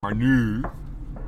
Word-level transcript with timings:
Maar 0.00 0.14
nu, 0.14 0.60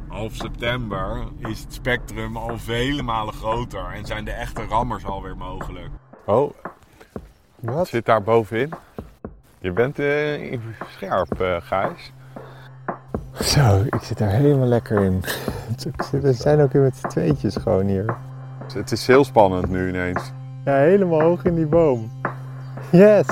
half 0.08 0.34
september, 0.34 1.28
is 1.38 1.60
het 1.60 1.72
spectrum 1.74 2.36
al 2.36 2.58
vele 2.58 3.02
malen 3.02 3.34
groter. 3.34 3.90
En 3.94 4.06
zijn 4.06 4.24
de 4.24 4.30
echte 4.30 4.64
rammers 4.64 5.04
alweer 5.04 5.36
mogelijk. 5.36 5.88
Oh, 6.26 6.50
wat 7.54 7.88
zit 7.88 8.04
daar 8.04 8.22
bovenin? 8.22 8.72
Je 9.60 9.72
bent 9.72 9.98
eh, 9.98 10.58
scherp, 10.88 11.40
eh 11.40 11.56
Gijs. 11.60 12.12
Zo, 13.40 13.82
ik 13.86 14.02
zit 14.02 14.18
daar 14.18 14.30
helemaal 14.30 14.66
lekker 14.66 15.02
in. 15.02 15.22
We 16.10 16.32
zijn 16.32 16.60
ook 16.60 16.72
weer 16.72 16.82
met 16.82 16.96
z'n 16.96 17.08
tweetjes 17.08 17.56
gewoon 17.56 17.86
hier. 17.86 18.16
Het 18.74 18.92
is 18.92 19.06
heel 19.06 19.24
spannend 19.24 19.68
nu 19.68 19.88
ineens. 19.88 20.32
Ja, 20.64 20.74
helemaal 20.74 21.20
hoog 21.20 21.44
in 21.44 21.54
die 21.54 21.66
boom. 21.66 22.10
Yes! 22.90 23.26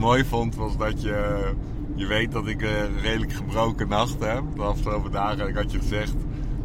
Mooi 0.00 0.24
vond 0.24 0.54
was 0.54 0.76
dat 0.76 1.02
je... 1.02 1.50
Je 1.94 2.06
weet 2.06 2.32
dat 2.32 2.46
ik 2.46 2.62
een 2.62 3.00
redelijk 3.00 3.32
gebroken 3.32 3.88
nacht 3.88 4.20
heb. 4.20 4.42
De 4.54 4.62
afgelopen 4.62 5.10
dagen 5.10 5.48
ik 5.48 5.54
had 5.54 5.72
je 5.72 5.78
gezegd... 5.78 6.14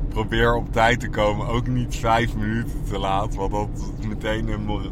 Probeer 0.09 0.55
op 0.55 0.71
tijd 0.71 0.99
te 0.99 1.09
komen. 1.09 1.47
Ook 1.47 1.67
niet 1.67 1.95
vijf 1.95 2.35
minuten 2.35 2.83
te 2.89 2.97
laat. 2.97 3.35
Want 3.35 3.51
dat 3.51 3.69
is 3.99 4.07
meteen 4.07 4.47
een 4.47 4.65
mor- 4.65 4.91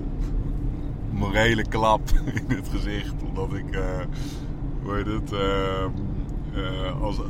morele 1.12 1.68
klap 1.68 2.02
in 2.48 2.56
het 2.56 2.70
gezicht. 2.70 3.14
Omdat 3.28 3.54
ik... 3.54 3.76
eh 3.76 4.00
hoe 4.84 4.94
het? 4.94 5.32
eh, 5.32 5.84
eh, 6.54 7.02
als, 7.02 7.22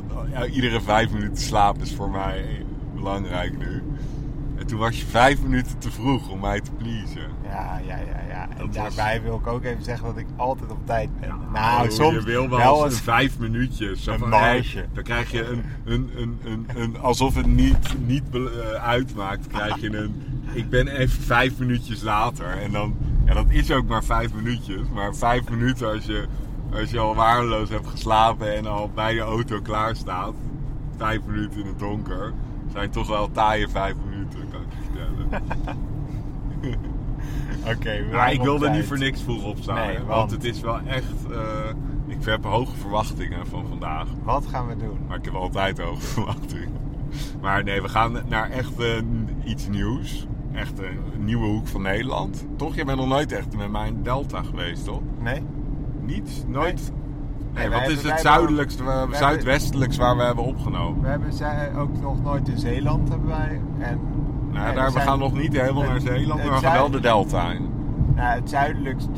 iedere 0.52 0.80
vijf 0.80 1.12
minuten 1.12 1.42
slaap 1.42 1.82
is 1.82 1.94
voor 1.94 2.10
mij 2.10 2.66
belangrijk 2.94 3.58
nu. 3.58 3.82
En 4.58 4.66
toen 4.66 4.78
was 4.78 5.00
je 5.00 5.06
vijf 5.06 5.42
minuten 5.42 5.78
te 5.78 5.90
vroeg 5.90 6.28
om 6.28 6.40
mij 6.40 6.60
te 6.60 6.70
pleasen. 6.72 7.28
Ja, 7.44 7.80
ja, 7.86 7.96
ja, 7.96 8.20
ja. 8.28 8.42
En 8.42 8.56
Dat 8.58 8.76
was- 8.76 8.94
daarbij 8.94 9.22
wil 9.22 9.36
ik 9.36 9.46
ook 9.46 9.64
even 9.64 9.82
zeggen 9.84 10.06
dat 10.06 10.16
ik 10.16 10.26
altijd 10.36 10.70
op 10.70 10.86
tijd 10.86 11.20
ben. 11.20 11.30
Oh, 11.30 11.52
nou, 11.52 11.90
soms 11.90 12.14
je 12.14 12.22
wil 12.22 12.48
wel, 12.48 12.74
eens 12.74 12.84
eens- 12.84 12.94
een 12.96 13.02
vijf 13.02 13.38
minuutjes. 13.38 14.06
Een 14.06 14.32
hey, 14.32 14.64
dan 14.92 15.02
krijg 15.02 15.30
je 15.30 15.44
een, 15.44 15.64
een, 15.84 16.10
een, 16.16 16.38
een, 16.44 16.66
een 16.74 16.98
alsof 17.00 17.34
het 17.34 17.46
niet, 17.46 17.94
niet 18.06 18.22
eh, 18.32 18.40
uitmaakt, 18.84 19.46
krijg 19.46 19.80
je 19.80 19.96
een. 19.96 20.22
Ik 20.52 20.70
ben 20.70 20.88
even 20.88 21.22
vijf 21.22 21.58
minuutjes 21.58 22.02
later. 22.02 22.46
En 22.62 22.72
dan, 22.72 22.94
ja, 23.24 23.34
dat 23.34 23.46
is 23.48 23.70
ook 23.70 23.86
maar 23.88 24.04
vijf 24.04 24.34
minuutjes. 24.34 24.80
Maar 24.94 25.14
vijf 25.14 25.48
minuten 25.50 25.92
als 25.92 26.04
je, 26.04 26.26
als 26.72 26.90
je 26.90 26.98
al 26.98 27.14
waardeloos 27.14 27.68
hebt 27.68 27.86
geslapen 27.88 28.54
en 28.56 28.66
al 28.66 28.90
bij 28.94 29.14
je 29.14 29.20
auto 29.20 29.60
klaar 29.60 29.96
staat. 29.96 30.34
Vijf 30.96 31.20
minuten 31.26 31.60
in 31.60 31.66
het 31.66 31.78
donker. 31.78 32.32
Zijn 32.72 32.90
toch 32.90 33.08
wel 33.08 33.30
taaie 33.32 33.68
vijf 33.68 33.94
minuten, 34.08 34.38
kan 34.50 34.60
ik 34.60 34.66
je 34.70 34.76
vertellen. 34.92 35.23
Oké, 37.66 37.90
we 37.96 38.04
Maar 38.04 38.12
waren 38.12 38.32
ik 38.34 38.40
wilde 38.42 38.70
niet 38.70 38.84
voor 38.84 38.98
niks 38.98 39.22
vroeg 39.22 39.44
opstaan. 39.44 39.74
Nee, 39.86 39.96
want- 39.96 40.06
want 40.08 40.30
het 40.30 40.44
is 40.44 40.60
wel 40.60 40.78
echt. 40.86 41.14
eh, 41.30 41.38
ik 42.06 42.24
heb 42.24 42.44
hoge 42.44 42.76
verwachtingen 42.76 43.46
van 43.46 43.64
vandaag. 43.68 44.06
Wat 44.22 44.46
gaan 44.46 44.66
we 44.66 44.76
doen? 44.76 44.98
Maar 45.08 45.16
ik 45.18 45.24
heb 45.24 45.34
altijd 45.34 45.78
hoge 45.78 46.00
verwachtingen. 46.14 46.72
Maar 47.40 47.64
nee, 47.64 47.82
we 47.82 47.88
gaan 47.88 48.18
naar 48.28 48.50
echt 48.50 48.78
eh, 48.78 48.88
iets 49.44 49.68
nieuws. 49.68 50.26
Echt 50.52 50.78
een 50.78 51.24
nieuwe 51.24 51.46
hoek 51.46 51.66
van 51.68 51.82
Nederland. 51.82 52.46
Toch? 52.56 52.74
Je 52.74 52.84
bent 52.84 52.98
nog 52.98 53.08
nooit 53.08 53.32
echt 53.32 53.56
met 53.56 53.70
mij 53.70 53.88
in 53.88 54.02
Delta 54.02 54.42
geweest, 54.42 54.84
toch? 54.84 55.00
Nee? 55.20 55.42
Niet? 56.00 56.44
Nooit? 56.48 56.92
Nee, 57.54 57.68
wat 57.68 57.88
is 57.88 58.02
het 58.02 58.22
hebben- 58.22 59.16
zuidwestelijkst 59.16 59.98
waar 59.98 60.16
we 60.16 60.22
hebben 60.22 60.44
opgenomen? 60.44 61.02
We 61.02 61.08
hebben 61.08 61.76
ook 61.80 62.00
nog 62.00 62.22
nooit 62.22 62.48
in 62.48 62.58
Zeeland 62.58 63.08
hebben 63.08 63.28
wij. 63.28 63.60
En, 63.78 64.00
Nou, 64.54 64.66
nee, 64.66 64.74
daar, 64.74 64.84
we 64.86 64.92
zijn- 64.92 65.04
gaan 65.06 65.18
nog 65.18 65.32
niet 65.32 65.52
helemaal 65.60 65.82
het- 65.82 65.90
naar 65.90 66.00
Zeeland, 66.00 66.44
maar 66.44 66.52
we 66.60 66.66
gaan 66.66 66.72
wel 66.72 66.90
de 66.90 67.00
Delta 67.00 67.50
in. 67.50 67.68
Nou, 68.14 68.34
het 68.40 68.50
zuidelijkst 68.50 69.08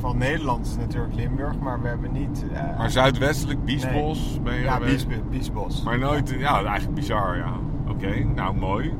van 0.00 0.18
Nederland 0.18 0.66
is 0.66 0.76
natuurlijk 0.76 1.14
Limburg, 1.14 1.58
maar 1.58 1.82
we 1.82 1.88
hebben 1.88 2.12
niet... 2.12 2.44
eh, 2.52 2.78
Maar 2.78 2.90
zuidwestelijk, 2.90 3.64
Biesbos, 3.64 4.40
ben 4.42 4.54
je 4.54 4.60
Ja? 4.62 4.78
Bies, 4.78 5.06
Biesbos. 5.30 5.82
Maar 5.82 5.98
nooit, 5.98 6.34
ja, 6.38 6.54
eigenlijk 6.64 6.94
bizar, 6.94 7.36
ja. 7.36 7.52
Oké, 7.88 8.24
nou 8.34 8.56
mooi. 8.56 8.92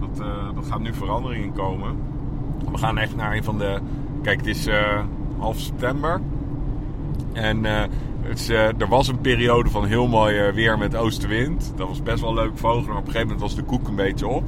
Dat, 0.00 0.20
eh, 0.26 0.54
dat 0.54 0.64
gaat 0.66 0.80
nu 0.80 0.94
verandering 0.94 1.44
in 1.44 1.52
komen. 1.52 1.96
We 2.70 2.78
gaan 2.78 2.98
echt 2.98 3.16
naar 3.16 3.32
een 3.36 3.44
van 3.44 3.58
de. 3.58 3.78
Kijk, 4.22 4.36
het 4.38 4.46
is 4.46 4.66
eh, 4.66 5.00
half 5.38 5.58
september. 5.58 6.20
En 7.32 7.64
eh, 7.64 7.82
eh, 8.52 8.80
er 8.80 8.88
was 8.88 9.08
een 9.08 9.20
periode 9.20 9.70
van 9.70 9.84
heel 9.84 10.08
mooi 10.08 10.38
eh, 10.38 10.54
weer 10.54 10.78
met 10.78 10.96
oostenwind. 10.96 11.72
Dat 11.76 11.88
was 11.88 12.02
best 12.02 12.20
wel 12.20 12.34
leuk 12.34 12.58
vogelen, 12.58 12.88
maar 12.88 12.96
op 12.96 13.06
een 13.06 13.12
gegeven 13.12 13.26
moment 13.26 13.40
was 13.40 13.54
de 13.54 13.62
koek 13.62 13.88
een 13.88 13.96
beetje 13.96 14.26
op. 14.26 14.44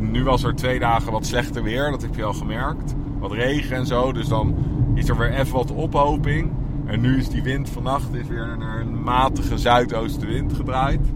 Nu 0.00 0.24
was 0.24 0.42
er 0.42 0.54
twee 0.54 0.78
dagen 0.78 1.12
wat 1.12 1.26
slechter 1.26 1.62
weer, 1.62 1.90
dat 1.90 2.02
heb 2.02 2.14
je 2.14 2.24
al 2.24 2.32
gemerkt. 2.32 2.94
Wat 3.18 3.32
regen 3.32 3.76
en 3.76 3.86
zo, 3.86 4.12
dus 4.12 4.28
dan 4.28 4.54
is 4.94 5.08
er 5.08 5.16
weer 5.16 5.32
even 5.32 5.54
wat 5.54 5.72
ophoping. 5.72 6.52
En 6.84 7.00
nu 7.00 7.18
is 7.18 7.28
die 7.28 7.42
wind 7.42 7.70
vannacht 7.70 8.14
is 8.14 8.26
weer 8.26 8.56
naar 8.58 8.80
een 8.80 9.02
matige 9.02 9.58
zuidoostenwind 9.58 10.52
gedraaid. 10.52 11.12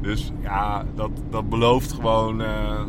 Dus 0.00 0.32
ja, 0.40 0.84
dat, 0.94 1.10
dat 1.30 1.48
belooft 1.48 1.92
gewoon 1.92 2.42
eh, 2.42 2.82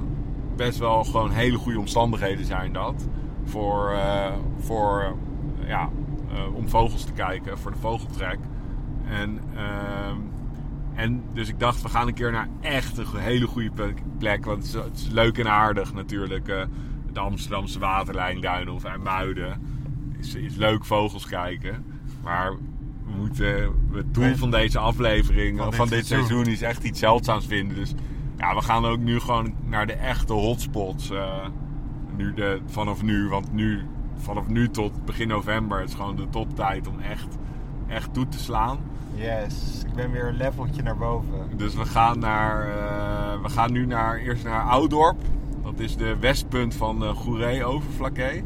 best 0.56 0.80
wel 0.80 1.04
gewoon 1.04 1.32
hele 1.32 1.58
goede 1.58 1.80
omstandigheden 1.80 2.46
zijn 2.46 2.74
dat. 2.74 3.08
Voor, 3.44 3.94
voor 4.60 5.16
ja, 5.66 5.90
om 6.54 6.70
vogels 6.70 7.04
te 7.04 7.14
kijken, 7.14 7.58
voor 7.58 7.72
de 7.72 7.78
vogeltrek. 7.78 8.38
En, 9.10 9.40
ehm, 9.56 10.18
en 10.94 11.24
dus 11.34 11.50
ik 11.50 11.60
dacht, 11.60 11.82
we 11.82 11.90
gaan 11.90 12.08
een 12.08 12.14
keer 12.14 12.32
naar 12.32 12.48
echt 12.62 12.98
een 12.98 13.06
hele 13.16 13.48
goede 13.48 13.72
plek-. 14.18 14.46
Want 14.46 14.58
het 14.58 14.66
is, 14.68 14.74
het 14.74 14.98
is 14.98 15.08
leuk 15.08 15.38
en 15.38 15.48
aardig 15.48 15.94
natuurlijk. 15.94 16.48
eh, 16.48 16.62
de 17.14 17.20
Amsterdamse 17.20 17.80
waterlijnduinen 17.80 18.74
of 18.74 18.84
IJmuiden. 18.84 19.62
Is, 20.20 20.36
is 20.36 20.56
leuk 20.56 20.86
vogels 20.86 21.26
kijken. 21.26 21.86
Maar 22.24 22.52
we 23.06 23.12
moeten, 23.18 23.72
het 23.94 24.14
doel 24.14 24.36
van 24.36 24.52
deze 24.52 24.80
aflevering, 24.80 25.58
Van 25.58 25.74
van, 25.74 25.88
dit 25.88 25.98
dit 25.98 26.08
seizoen. 26.08 26.28
seizoen, 26.30 26.54
is 26.54 26.62
echt 26.62 26.84
iets 26.84 27.00
zeldzaams 27.00 27.46
vinden. 27.46 27.76
Dus 27.78 27.94
ja, 28.38 28.56
we 28.56 28.62
gaan 28.62 28.86
ook 28.86 29.00
nu 29.00 29.20
gewoon 29.20 29.54
naar 29.66 29.88
de 29.88 29.94
echte 29.94 30.34
hotspots. 30.34 31.10
eh, 31.10 31.48
nu 32.18 32.34
de, 32.34 32.60
vanaf 32.66 33.02
nu, 33.02 33.28
want 33.28 33.52
nu, 33.54 33.86
vanaf 34.18 34.48
nu 34.48 34.70
tot 34.70 35.06
begin 35.06 35.28
november 35.28 35.84
is 35.84 35.94
gewoon 35.94 36.16
de 36.16 36.30
toptijd 36.30 36.88
om 36.88 37.00
echt, 37.00 37.38
echt 37.88 38.14
toe 38.14 38.28
te 38.28 38.40
slaan. 38.40 38.78
Yes, 39.20 39.84
ik 39.88 39.94
ben 39.94 40.12
weer 40.12 40.28
een 40.28 40.38
leveltje 40.38 40.82
naar 40.82 40.98
boven. 40.98 41.58
Dus 41.58 41.76
we 41.76 41.86
gaan, 41.86 42.20
naar, 42.20 42.62
eh, 42.70 43.42
we 43.42 43.50
gaan 43.50 43.72
nu 43.72 43.86
naar, 43.86 44.18
eerst 44.18 44.44
naar 44.44 44.62
Oudorp. 44.62 45.18
Dat 45.64 45.80
is 45.80 45.96
de 45.98 46.18
westpunt 46.20 46.76
van 46.76 47.04
uh, 47.04 47.10
Goeree-Overflakkee. 47.10 48.44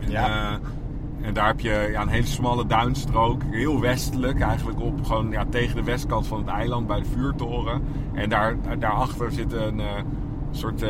En, 0.00 0.10
Ja. 0.10 0.26
eh, 0.28 1.26
en 1.26 1.34
daar 1.34 1.46
heb 1.46 1.60
je 1.60 1.88
ja, 1.92 2.02
een 2.02 2.08
hele 2.08 2.26
smalle 2.26 2.66
duinstrook. 2.66 3.42
Heel 3.50 3.80
westelijk 3.80 4.40
eigenlijk 4.40 4.80
op. 4.80 5.04
Gewoon 5.04 5.30
ja, 5.30 5.44
tegen 5.50 5.76
de 5.76 5.82
westkant 5.82 6.26
van 6.26 6.38
het 6.38 6.48
eiland 6.48 6.86
bij 6.86 6.98
de 6.98 7.04
vuurtoren. 7.04 7.82
En 8.12 8.28
daar, 8.28 8.56
daarachter 8.78 9.32
zitten 9.32 9.78
een 9.78 10.04
soort 10.50 10.84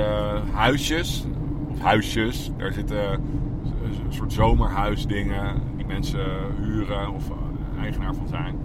huisjes. 0.53 1.27
Of 1.69 1.81
huisjes. 1.81 2.51
Daar 2.57 2.73
zitten 2.73 3.13
een 3.13 4.13
soort 4.13 4.33
zomerhuisdingen 4.33 5.63
die 5.77 5.87
mensen 5.87 6.27
huren 6.61 7.11
of 7.13 7.25
eigenaar 7.81 8.15
van 8.15 8.29
zijn. 8.29 8.57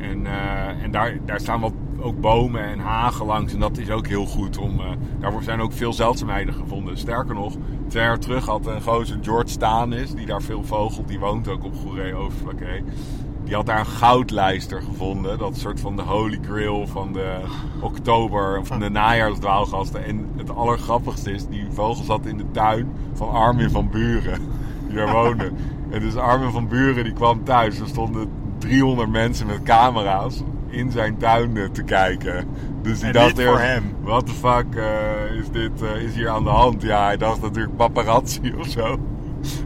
En, 0.00 0.26
eh, 0.26 0.82
en 0.82 0.90
daar, 0.90 1.18
daar 1.24 1.40
staan 1.40 1.60
wat 1.60 1.72
ook 2.00 2.20
bomen 2.20 2.64
en 2.64 2.78
hagen 2.78 3.26
langs. 3.26 3.52
En 3.52 3.60
dat 3.60 3.78
is 3.78 3.90
ook 3.90 4.06
heel 4.06 4.26
goed. 4.26 4.58
Om, 4.58 4.80
eh, 4.80 4.86
daar 5.18 5.32
zijn 5.40 5.60
ook 5.60 5.72
veel 5.72 5.92
zeldzaamheden 5.92 6.54
gevonden. 6.54 6.98
Sterker 6.98 7.34
nog, 7.34 7.54
twee 7.88 8.02
jaar 8.02 8.18
terug 8.18 8.46
had 8.46 8.66
een 8.66 8.82
gozer 8.82 9.18
George 9.22 9.48
Stanis, 9.48 10.14
die 10.14 10.26
daar 10.26 10.42
veel 10.42 10.64
vogelt, 10.64 11.08
die 11.08 11.18
woont 11.18 11.48
ook 11.48 11.64
op 11.64 11.76
Goeree 11.76 12.14
Overflakkee. 12.14 12.82
Die 13.44 13.54
had 13.54 13.66
daar 13.66 13.78
een 13.78 13.86
goudlijster 13.86 14.82
gevonden. 14.82 15.38
Dat 15.38 15.56
soort 15.56 15.80
van 15.80 15.96
de 15.96 16.02
holy 16.02 16.38
grail 16.42 16.86
van 16.86 17.12
de 17.12 17.38
oktober, 17.80 18.66
van 18.66 18.80
de 18.80 18.90
najaarsdwaalgasten. 18.90 20.04
En 20.04 20.26
het 20.36 20.50
allergrappigste 20.50 21.32
is, 21.32 21.46
die 21.46 21.66
vogel 21.70 22.04
zat 22.04 22.26
in 22.26 22.36
de 22.36 22.50
tuin 22.50 22.88
van 23.12 23.30
Armin 23.30 23.70
van 23.70 23.90
Buren. 23.90 24.40
Die 24.86 24.96
daar 24.96 25.12
woonde. 25.12 25.50
En 25.90 26.00
dus 26.00 26.16
Armin 26.16 26.50
van 26.50 26.68
Buren 26.68 27.04
die 27.04 27.12
kwam 27.12 27.44
thuis. 27.44 27.80
Er 27.80 27.86
stonden 27.86 28.28
300 28.58 29.10
mensen 29.10 29.46
met 29.46 29.62
camera's 29.62 30.42
in 30.68 30.90
zijn 30.90 31.16
tuin 31.16 31.68
te 31.72 31.82
kijken. 31.82 32.46
Dus 32.82 32.98
die 32.98 33.06
En 33.06 33.12
dacht 33.12 33.42
voor 33.42 33.58
eerst, 33.58 33.62
hem. 33.62 33.94
What 34.02 34.26
the 34.26 34.32
fuck 34.32 34.74
eh, 34.74 35.38
is, 35.38 35.50
dit, 35.50 35.82
eh, 35.82 36.02
is 36.02 36.14
hier 36.14 36.28
aan 36.28 36.44
de 36.44 36.50
hand? 36.50 36.82
Ja, 36.82 37.04
hij 37.04 37.16
dacht 37.16 37.42
natuurlijk 37.42 37.76
paparazzi 37.76 38.54
of 38.60 38.66
zo. 38.66 38.98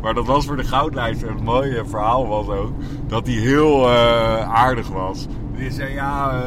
maar 0.02 0.14
dat 0.14 0.26
was 0.26 0.46
voor 0.46 0.56
de 0.56 0.64
goudlijst. 0.64 1.22
En 1.22 1.34
het 1.34 1.44
mooie 1.44 1.84
verhaal 1.84 2.26
was 2.26 2.48
ook 2.48 2.72
dat 3.06 3.26
hij 3.26 3.36
heel 3.36 3.88
eh, 3.88 4.54
aardig 4.54 4.88
was. 4.88 5.26
Die 5.56 5.70
zei, 5.70 5.92
ja, 5.92 6.42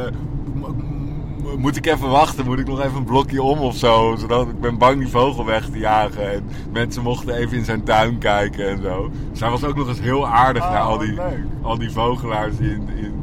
moet 1.57 1.75
ik 1.75 1.85
even 1.85 2.09
wachten? 2.09 2.45
Moet 2.45 2.59
ik 2.59 2.67
nog 2.67 2.79
even 2.81 2.97
een 2.97 3.03
blokje 3.03 3.41
om 3.41 3.59
of 3.59 3.75
zo? 3.75 4.15
Zodat 4.19 4.47
ik 4.47 4.59
ben 4.59 4.77
bang 4.77 4.99
die 4.99 5.07
vogel 5.07 5.45
weg 5.45 5.69
te 5.69 5.77
jagen. 5.77 6.31
En 6.33 6.43
mensen 6.71 7.03
mochten 7.03 7.35
even 7.35 7.57
in 7.57 7.65
zijn 7.65 7.83
tuin 7.83 8.17
kijken 8.17 8.69
en 8.69 8.81
zo. 8.81 9.11
Dus 9.31 9.39
hij 9.39 9.49
was 9.49 9.63
ook 9.63 9.75
nog 9.75 9.87
eens 9.87 9.99
heel 10.01 10.27
aardig 10.27 10.63
Oh, 10.63 10.71
naar 10.71 10.81
al 10.81 10.97
wat 10.97 10.99
die, 10.99 11.13
leuk. 11.13 11.43
al 11.61 11.77
die 11.77 11.91
vogelaars 11.91 12.57
die 12.57 12.69
in, 12.71 12.87
in, 12.95 13.13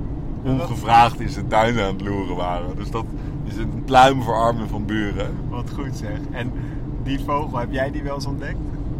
ongevraagd 0.44 1.20
in 1.20 1.28
zijn 1.28 1.46
tuin 1.48 1.80
aan 1.80 1.86
het 1.92 2.00
loeren 2.00 2.36
waren. 2.36 2.76
Dus 2.76 2.90
dat 2.90 3.04
is 3.44 3.56
een 3.56 3.82
pluim 3.84 4.22
voor 4.22 4.34
armen 4.34 4.68
van 4.68 4.84
buren. 4.86 5.30
Wat 5.48 5.70
goed 5.74 5.96
zeg. 5.96 6.18
En 6.30 6.52
die 7.02 7.20
vogel, 7.26 7.58
heb 7.58 7.72
jij 7.72 7.90
die 7.90 8.02
wel 8.02 8.14
eens 8.14 8.26
ontdekt? 8.26 8.58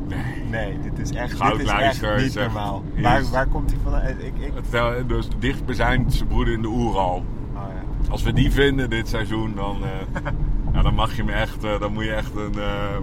Nee. 0.09 0.19
Nee, 0.51 0.79
dit 0.83 0.99
is 1.09 1.17
echt, 1.17 1.41
dit 1.43 1.61
is 1.61 1.69
echt 1.71 2.23
niet 2.23 2.35
normaal. 2.35 2.83
Waar, 3.03 3.23
waar 3.33 3.47
komt 3.47 3.71
hij 3.71 3.79
vandaan? 3.83 4.03
Ik, 4.07 4.17
ik, 4.19 4.53
Het, 4.55 4.71
tel- 4.71 5.07
dus 5.07 5.29
dichtstbijzijnde 5.39 6.25
broeden 6.29 6.55
in 6.55 6.63
de 6.63 6.69
Oeral. 6.69 7.25
Als 8.09 8.23
we 8.23 8.33
die 8.33 8.51
vinden 8.53 8.91
dit 8.91 9.09
seizoen, 9.09 9.55
dan, 9.55 9.77
eh, 9.83 10.23
ja, 10.73 10.83
dan 10.87 10.95
mag 10.95 11.17
je 11.17 11.25
me 11.25 11.33
echt, 11.33 11.65
eh, 11.65 11.81
dan 11.81 11.93
moet 11.93 12.05
je 12.05 12.13
echt 12.13 12.35
een 12.37 12.55
eh 12.59 12.97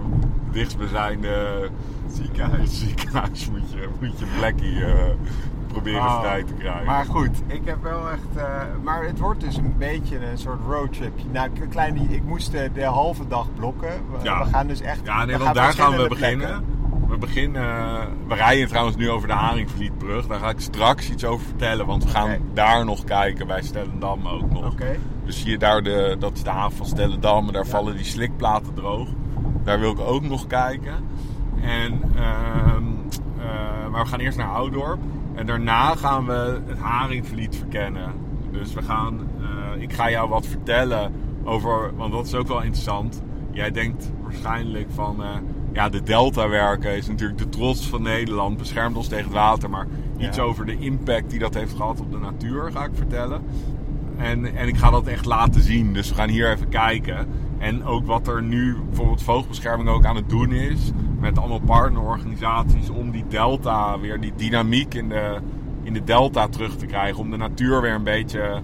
dichtstbijzijnde 0.50 1.68
ziekenhuis, 2.12 2.78
ziekenhuis 2.86 3.50
moet 3.50 3.70
je, 3.72 3.88
moet 4.00 4.18
je 4.18 4.84
eh, 4.84 5.04
proberen 5.66 6.00
Oh, 6.00 6.20
vrij 6.20 6.44
te 6.44 6.52
krijgen. 6.52 6.86
Maar 6.86 7.04
goed, 7.04 7.42
ik 7.46 7.60
heb 7.64 7.82
wel 7.82 8.10
echt. 8.10 8.46
maar 8.82 9.04
het 9.04 9.18
wordt 9.18 9.40
dus 9.40 9.56
een 9.56 9.74
beetje 9.78 10.26
een 10.30 10.38
soort 10.38 10.60
roadtrip. 10.68 11.12
Nou, 11.32 11.50
een 11.60 11.68
kleine, 11.68 12.00
ik 12.00 12.24
moest 12.24 12.52
de, 12.52 12.70
de 12.74 12.84
halve 12.84 13.28
dag 13.28 13.46
blokken. 13.56 13.88
We, 13.88 14.18
Ja. 14.22 14.44
we 14.44 14.50
gaan 14.50 14.66
dus 14.66 14.80
echt. 14.80 15.00
ja, 15.04 15.24
nee, 15.24 15.36
want 15.36 15.54
daar 15.54 15.72
gaan 15.72 15.96
we 15.96 16.08
beginnen. 16.08 16.46
plekken. 16.46 16.77
We 17.08 17.18
beginnen, 17.18 17.62
eh, 17.62 18.06
we 18.26 18.34
rijden 18.34 18.68
trouwens 18.68 18.96
nu 18.96 19.10
over 19.10 19.28
de 19.28 19.34
Haringvlietbrug. 19.34 20.26
Daar 20.26 20.38
ga 20.38 20.48
ik 20.48 20.60
straks 20.60 21.10
iets 21.10 21.24
over 21.24 21.46
vertellen, 21.46 21.86
want 21.86 22.04
we 22.04 22.10
gaan 22.10 22.38
daar 22.54 22.84
nog 22.84 23.04
kijken 23.04 23.46
bij 23.46 23.62
Stellendam 23.62 24.28
ook 24.28 24.50
nog. 24.50 24.72
Oké. 24.72 24.96
Dus 25.24 25.40
zie 25.40 25.50
je 25.50 25.58
daar, 25.58 25.82
de, 25.82 26.16
dat 26.18 26.32
is 26.32 26.42
de 26.42 26.50
haven 26.50 26.76
van 26.76 26.86
Stellendam. 26.86 27.46
en 27.46 27.52
Daar 27.52 27.66
vallen 27.66 27.96
die 27.96 28.04
slikplaten 28.04 28.74
droog. 28.74 29.08
Daar 29.64 29.80
wil 29.80 29.90
ik 29.90 30.00
ook 30.00 30.22
nog 30.22 30.46
kijken. 30.46 30.94
En, 31.60 32.02
ehm, 32.16 32.84
eh, 33.38 33.88
maar 33.90 34.02
we 34.02 34.08
gaan 34.08 34.20
eerst 34.20 34.38
naar 34.38 34.52
Oudorp. 34.52 35.00
En 35.34 35.46
daarna 35.46 35.94
gaan 35.94 36.26
we 36.26 36.60
het 36.66 36.78
Haringvliet 36.78 37.56
verkennen. 37.56 38.12
Dus 38.50 38.74
we 38.74 38.82
gaan, 38.82 39.28
eh, 39.40 39.82
ik 39.82 39.92
ga 39.92 40.10
jou 40.10 40.28
wat 40.28 40.46
vertellen 40.46 41.12
over, 41.44 41.96
want 41.96 42.12
dat 42.12 42.26
is 42.26 42.34
ook 42.34 42.48
wel 42.48 42.62
interessant. 42.62 43.22
Jij 43.50 43.70
denkt 43.70 44.12
waarschijnlijk 44.22 44.90
van, 44.90 45.22
ja, 45.72 45.88
de 45.88 46.02
deltawerken 46.02 46.96
is 46.96 47.06
natuurlijk 47.08 47.38
de 47.38 47.48
trots 47.48 47.86
van 47.88 48.02
Nederland. 48.02 48.56
Beschermt 48.56 48.96
ons 48.96 49.08
tegen 49.08 49.24
het 49.24 49.32
water. 49.34 49.70
Maar 49.70 49.86
iets 50.18 50.36
Ja. 50.36 50.42
over 50.42 50.66
de 50.66 50.78
impact 50.78 51.30
die 51.30 51.38
dat 51.38 51.54
heeft 51.54 51.74
gehad 51.74 52.00
op 52.00 52.10
de 52.10 52.18
natuur 52.18 52.70
ga 52.72 52.84
ik 52.84 52.90
vertellen. 52.94 53.42
En, 54.16 54.56
en 54.56 54.68
ik 54.68 54.76
ga 54.76 54.90
dat 54.90 55.06
echt 55.06 55.24
laten 55.24 55.60
zien. 55.60 55.92
Dus 55.92 56.08
we 56.08 56.14
gaan 56.14 56.28
hier 56.28 56.50
even 56.50 56.68
kijken. 56.68 57.26
En 57.58 57.84
ook 57.84 58.06
wat 58.06 58.28
er 58.28 58.42
nu 58.42 58.76
bijvoorbeeld 58.86 59.22
vogelbescherming 59.22 59.88
ook 59.88 60.04
aan 60.04 60.16
het 60.16 60.28
doen 60.28 60.52
is. 60.52 60.90
Met 61.20 61.38
allemaal 61.38 61.60
partnerorganisaties 61.60 62.88
om 62.90 63.10
die 63.10 63.24
delta 63.28 63.98
weer, 64.00 64.20
die 64.20 64.32
dynamiek 64.36 64.94
in 64.94 65.08
de, 65.08 65.38
in 65.82 65.92
de 65.92 66.04
delta 66.04 66.48
terug 66.48 66.76
te 66.76 66.86
krijgen. 66.86 67.20
Om 67.20 67.30
de 67.30 67.36
natuur 67.36 67.80
weer 67.80 67.94
een 67.94 68.02
beetje 68.02 68.60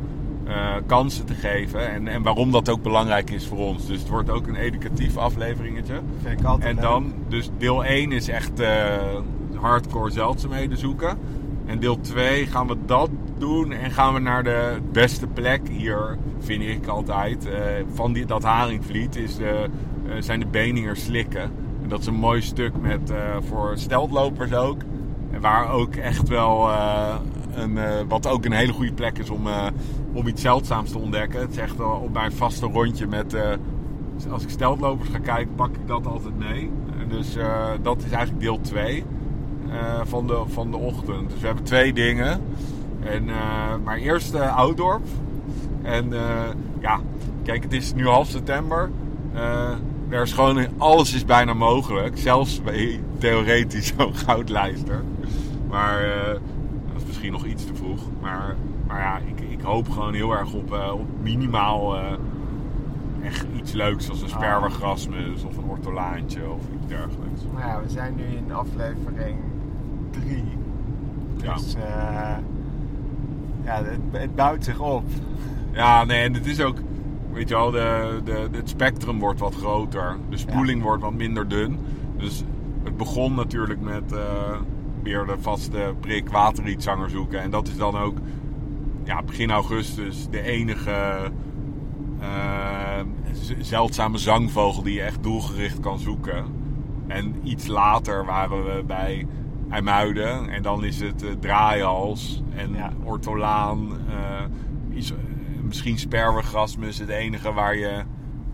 eh, 0.47 0.75
kansen 0.87 1.27
te 1.27 1.35
geven. 1.35 1.91
En, 1.91 2.09
en 2.09 2.23
waarom 2.23 2.51
dat 2.51 2.69
ook 2.69 2.83
belangrijk 2.83 3.31
is 3.31 3.47
voor 3.47 3.59
ons. 3.59 3.87
Dus 3.87 3.99
het 3.99 4.09
wordt 4.09 4.31
ook 4.31 4.47
een 4.47 4.57
educatief 4.57 5.17
afleveringetje. 5.17 6.01
Vind 6.23 6.41
ik 6.41 6.47
altijd 6.47 6.77
En 6.77 6.83
dan, 6.83 7.13
dus 7.29 7.51
deel 7.59 7.85
1 7.85 8.13
is 8.13 8.29
echt 8.29 8.61
eh, 8.61 8.69
hardcore 9.55 10.11
zeldzaamheden 10.11 10.79
zoeken. 10.79 11.19
En 11.67 11.79
deel 11.79 12.01
2 12.01 12.47
gaan 12.47 12.67
we 12.67 12.77
dat 12.87 13.11
doen 13.39 13.73
en 13.73 13.91
gaan 13.91 14.15
we 14.15 14.21
naar 14.21 14.45
de 14.45 14.79
beste 14.93 15.27
plek 15.27 15.69
hier, 15.69 16.19
vind 16.39 16.63
ik 16.63 16.87
altijd, 16.87 17.47
eh, 17.47 17.61
van 17.95 18.13
die, 18.13 18.27
dat 18.27 18.43
haringvliet, 18.43 19.17
is 19.17 19.37
de, 19.37 19.69
zijn 20.19 20.41
de 20.41 20.47
Beninger 20.47 20.97
slikken. 20.97 21.51
En 21.83 21.89
dat 21.89 22.01
is 22.01 22.07
een 22.07 22.15
mooi 22.15 22.43
stuk 22.43 22.73
met, 22.81 23.13
voor 23.49 23.73
steltlopers 23.77 24.53
ook. 24.53 24.81
En 25.31 25.41
waar 25.41 25.71
ook 25.71 25.95
echt 25.95 26.29
wel, 26.29 26.71
eh, 27.57 28.01
wat 28.09 28.27
ook 28.27 28.45
een 28.45 28.53
hele 28.53 28.73
goede 28.73 28.93
plek 28.93 29.19
is 29.19 29.31
om, 29.31 29.47
eh, 29.47 29.67
om 30.13 30.27
iets 30.27 30.43
zeldzaams 30.43 30.91
te 30.91 30.99
ontdekken. 30.99 31.41
Het 31.41 31.51
is 31.51 31.57
echt 31.57 31.81
op 31.81 32.13
mijn 32.13 32.33
vaste 32.33 32.67
rondje 32.67 33.07
met... 33.07 33.35
eh, 33.35 33.51
als 34.31 34.43
ik 34.43 34.51
steltlopers 34.51 35.09
ga 35.09 35.19
kijken, 35.19 35.55
pak 35.55 35.75
ik 35.75 35.87
dat 35.87 36.07
altijd 36.07 36.39
mee. 36.39 36.71
En 36.99 37.09
Dus 37.09 37.37
dat 37.83 38.03
is 38.05 38.11
eigenlijk 38.11 38.41
deel 38.41 38.61
2 38.61 39.05
van, 40.05 40.27
de, 40.27 40.43
van 40.47 40.71
de 40.71 40.77
ochtend. 40.77 41.31
Dus 41.31 41.41
we 41.41 41.47
hebben 41.47 41.65
twee 41.65 41.93
dingen. 41.93 42.41
En, 43.01 43.25
maar 43.85 43.97
eerst 43.97 44.35
Oudorp. 44.35 45.03
En 45.83 46.13
ja, 46.81 47.01
kijk, 47.43 47.63
het 47.63 47.73
is 47.73 47.95
nu 47.95 48.07
half 48.07 48.29
september. 48.29 48.91
Er 50.09 50.23
is 50.23 50.33
gewoon, 50.33 50.67
alles 50.79 51.15
is 51.15 51.25
bijna 51.25 51.55
mogelijk. 51.55 52.19
Zelfs 52.19 52.63
bij 52.63 53.01
theoretisch 53.19 53.93
zo'n 53.97 54.15
goudlijster. 54.15 55.05
Maar 55.69 56.03
misschien 57.31 57.51
nog 57.51 57.59
iets 57.59 57.67
te 57.67 57.75
vroeg. 57.75 58.01
Maar, 58.21 58.55
maar 58.87 59.01
ja, 59.01 59.19
ik, 59.19 59.41
ik 59.41 59.61
hoop 59.61 59.91
gewoon 59.91 60.15
heel 60.15 60.33
erg 60.33 60.53
op, 60.53 60.73
op 60.93 61.07
minimaal 61.23 61.97
echt 63.25 63.47
iets 63.57 63.73
leuks 63.73 64.11
als 64.11 64.23
een 64.23 64.29
sperwergrasmus 64.29 65.45
of 65.45 65.57
een 65.57 65.65
ortolaantje 65.65 66.51
of 66.51 66.63
iets 66.77 66.87
dergelijks. 66.87 67.43
Nou 67.53 67.67
ja, 67.67 67.81
we 67.83 67.89
zijn 67.89 68.15
nu 68.15 68.25
in 68.25 68.53
aflevering 68.53 69.39
3. 70.11 70.45
Ja. 71.37 71.55
Dus 71.55 71.75
uh, 71.77 71.83
ja, 73.65 73.83
het, 73.83 73.99
het, 74.11 74.35
bouwt 74.35 74.65
zich 74.65 74.81
op. 74.81 75.05
Ja, 75.73 76.05
nee, 76.05 76.23
en 76.23 76.35
het 76.35 76.47
is 76.47 76.61
ook, 76.61 76.79
weet 77.33 77.49
je 77.49 77.55
wel, 77.55 77.71
de, 77.71 78.21
de, 78.25 78.49
het 78.53 78.69
spectrum 78.69 79.19
wordt 79.19 79.41
wat 79.41 79.55
groter. 79.55 80.17
De 80.29 80.37
spoeling 80.37 80.79
ja. 80.79 80.85
wordt 80.85 81.03
wat 81.03 81.15
minder 81.15 81.49
dun. 81.49 81.79
Dus 82.17 82.45
het 82.83 82.97
begon 82.97 83.35
natuurlijk 83.35 83.81
met 83.81 84.13
uh, 84.13 84.21
weer 85.05 85.27
de 85.27 85.37
vaste 85.39 85.95
prik 86.01 86.29
waterrietzanger 86.29 87.11
zoeken. 87.11 87.41
En 87.41 87.51
dat 87.51 87.69
is 87.69 87.77
dan 87.77 87.99
ook 87.99 88.19
ja, 89.05 89.23
begin 89.23 89.51
augustus 89.51 90.29
de 90.31 90.43
enige 90.43 91.31
uh, 92.21 93.01
zeldzame 93.61 94.19
zangvogel 94.19 94.83
die 94.83 94.95
je 94.95 95.03
echt 95.03 95.23
doelgericht 95.23 95.81
kan 95.81 95.99
zoeken. 95.99 96.45
En 97.07 97.35
iets 97.43 97.67
later 97.67 98.25
waren 98.25 98.65
we 98.65 98.83
bij 98.87 99.27
IJmuiden. 99.71 100.49
En 100.49 100.63
dan 100.63 100.85
is 100.85 101.01
het 101.01 101.23
uh, 101.23 101.31
draaihals 101.41 102.43
en 102.55 102.73
ja. 102.73 102.93
ortolaan. 103.03 103.89
Uh, 104.09 104.97
is, 104.97 105.13
misschien 105.63 105.99
sperwergrasmus 105.99 106.99
het 106.99 107.09
enige 107.09 107.53
waar 107.53 107.77
je 107.77 108.03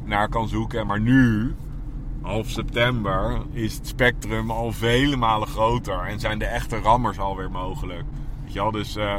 naar 0.05 0.29
kan 0.29 0.49
zoeken. 0.49 0.87
Maar 0.87 1.01
nu, 1.01 1.55
half 2.23 2.49
september, 2.49 3.43
is 3.53 3.75
het 3.75 3.87
spectrum 3.87 4.51
al 4.51 4.73
vele 4.73 5.17
malen 5.17 5.49
groter. 5.49 6.05
En 6.07 6.21
zijn 6.21 6.39
de 6.39 6.45
echte 6.45 6.79
rammers 6.79 7.19
alweer 7.19 7.51
mogelijk. 7.51 8.05
Weet 8.43 8.53
je 8.53 8.59
wel, 8.59 8.71
dus... 8.71 8.97
Uh, 8.97 9.15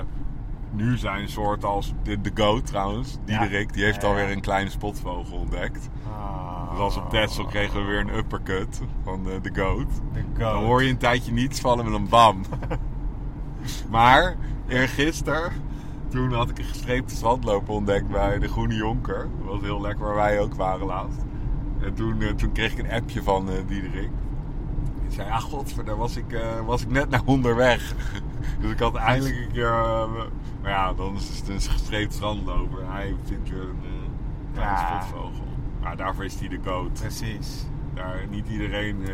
nu 0.73 0.97
zijn 0.97 1.29
soorten 1.29 1.69
als 1.69 1.93
de, 2.03 2.21
de 2.21 2.31
goat 2.33 2.65
trouwens, 2.65 3.17
Diederik, 3.25 3.69
ja. 3.69 3.75
die 3.75 3.83
heeft 3.83 4.03
alweer 4.03 4.31
een 4.31 4.41
kleine 4.41 4.69
spotvogel 4.69 5.37
ontdekt. 5.37 5.89
Oh. 6.07 6.69
Dus 6.71 6.79
als 6.79 6.97
op 6.97 7.09
Texel 7.09 7.45
kregen 7.45 7.79
we 7.79 7.85
weer 7.85 7.99
een 7.99 8.15
uppercut 8.15 8.81
van 9.03 9.23
de, 9.23 9.39
de 9.41 9.61
goat. 9.61 10.01
De 10.13 10.23
goat. 10.37 10.53
Dan 10.53 10.63
hoor 10.63 10.83
je 10.83 10.89
een 10.89 10.97
tijdje 10.97 11.31
niets 11.31 11.59
vallen 11.59 11.85
met 11.85 11.93
een 11.93 12.09
bam. 12.09 12.41
maar 13.89 14.35
eergisteren, 14.67 15.51
toen 16.09 16.33
had 16.33 16.49
ik 16.49 16.57
een 16.57 16.63
gestreepte 16.63 17.15
zandloper 17.15 17.73
ontdekt 17.73 18.07
bij 18.07 18.39
de 18.39 18.47
Groene 18.47 18.75
Jonker. 18.75 19.29
Dat 19.37 19.47
was 19.47 19.61
heel 19.61 19.81
lekker 19.81 20.05
waar 20.05 20.15
wij 20.15 20.39
ook 20.39 20.55
waren 20.55 20.85
laatst. 20.85 21.25
En 21.83 21.93
toen, 21.93 22.21
uh, 22.21 22.29
toen 22.29 22.51
kreeg 22.51 22.71
ik 22.71 22.77
een 22.77 22.91
appje 22.91 23.23
van 23.23 23.49
uh, 23.49 23.55
Diederik. 23.67 24.09
Ik 25.07 25.17
zei, 25.17 25.27
ja 25.27 25.39
godver, 25.39 25.85
daar 25.85 25.97
was 25.97 26.15
ik, 26.15 26.31
uh, 26.31 26.65
was 26.65 26.81
ik 26.81 26.89
net 26.89 27.09
naar 27.09 27.21
onderweg. 27.25 27.93
dus 28.61 28.71
ik 28.71 28.79
had 28.79 28.95
eindelijk 28.95 29.35
een 29.35 29.51
keer... 29.51 29.71
maar 30.61 30.71
ja, 30.71 30.93
dan 30.93 31.15
is 31.15 31.37
het 31.37 31.47
een 31.47 31.61
gestreept 31.61 32.13
strandloper. 32.13 32.91
Hij 32.91 33.15
vindt 33.23 33.49
weer 33.49 33.61
een 33.61 33.83
uh, 34.55 34.61
ja. 34.61 35.01
spotvogel. 35.01 35.45
Maar 35.81 35.97
daarvoor 35.97 36.25
is 36.25 36.39
hij 36.39 36.47
de 36.47 36.59
goat. 36.65 36.93
Precies. 36.93 37.65
Daar, 37.93 38.25
niet 38.29 38.47
iedereen... 38.47 39.01
Uh, 39.01 39.09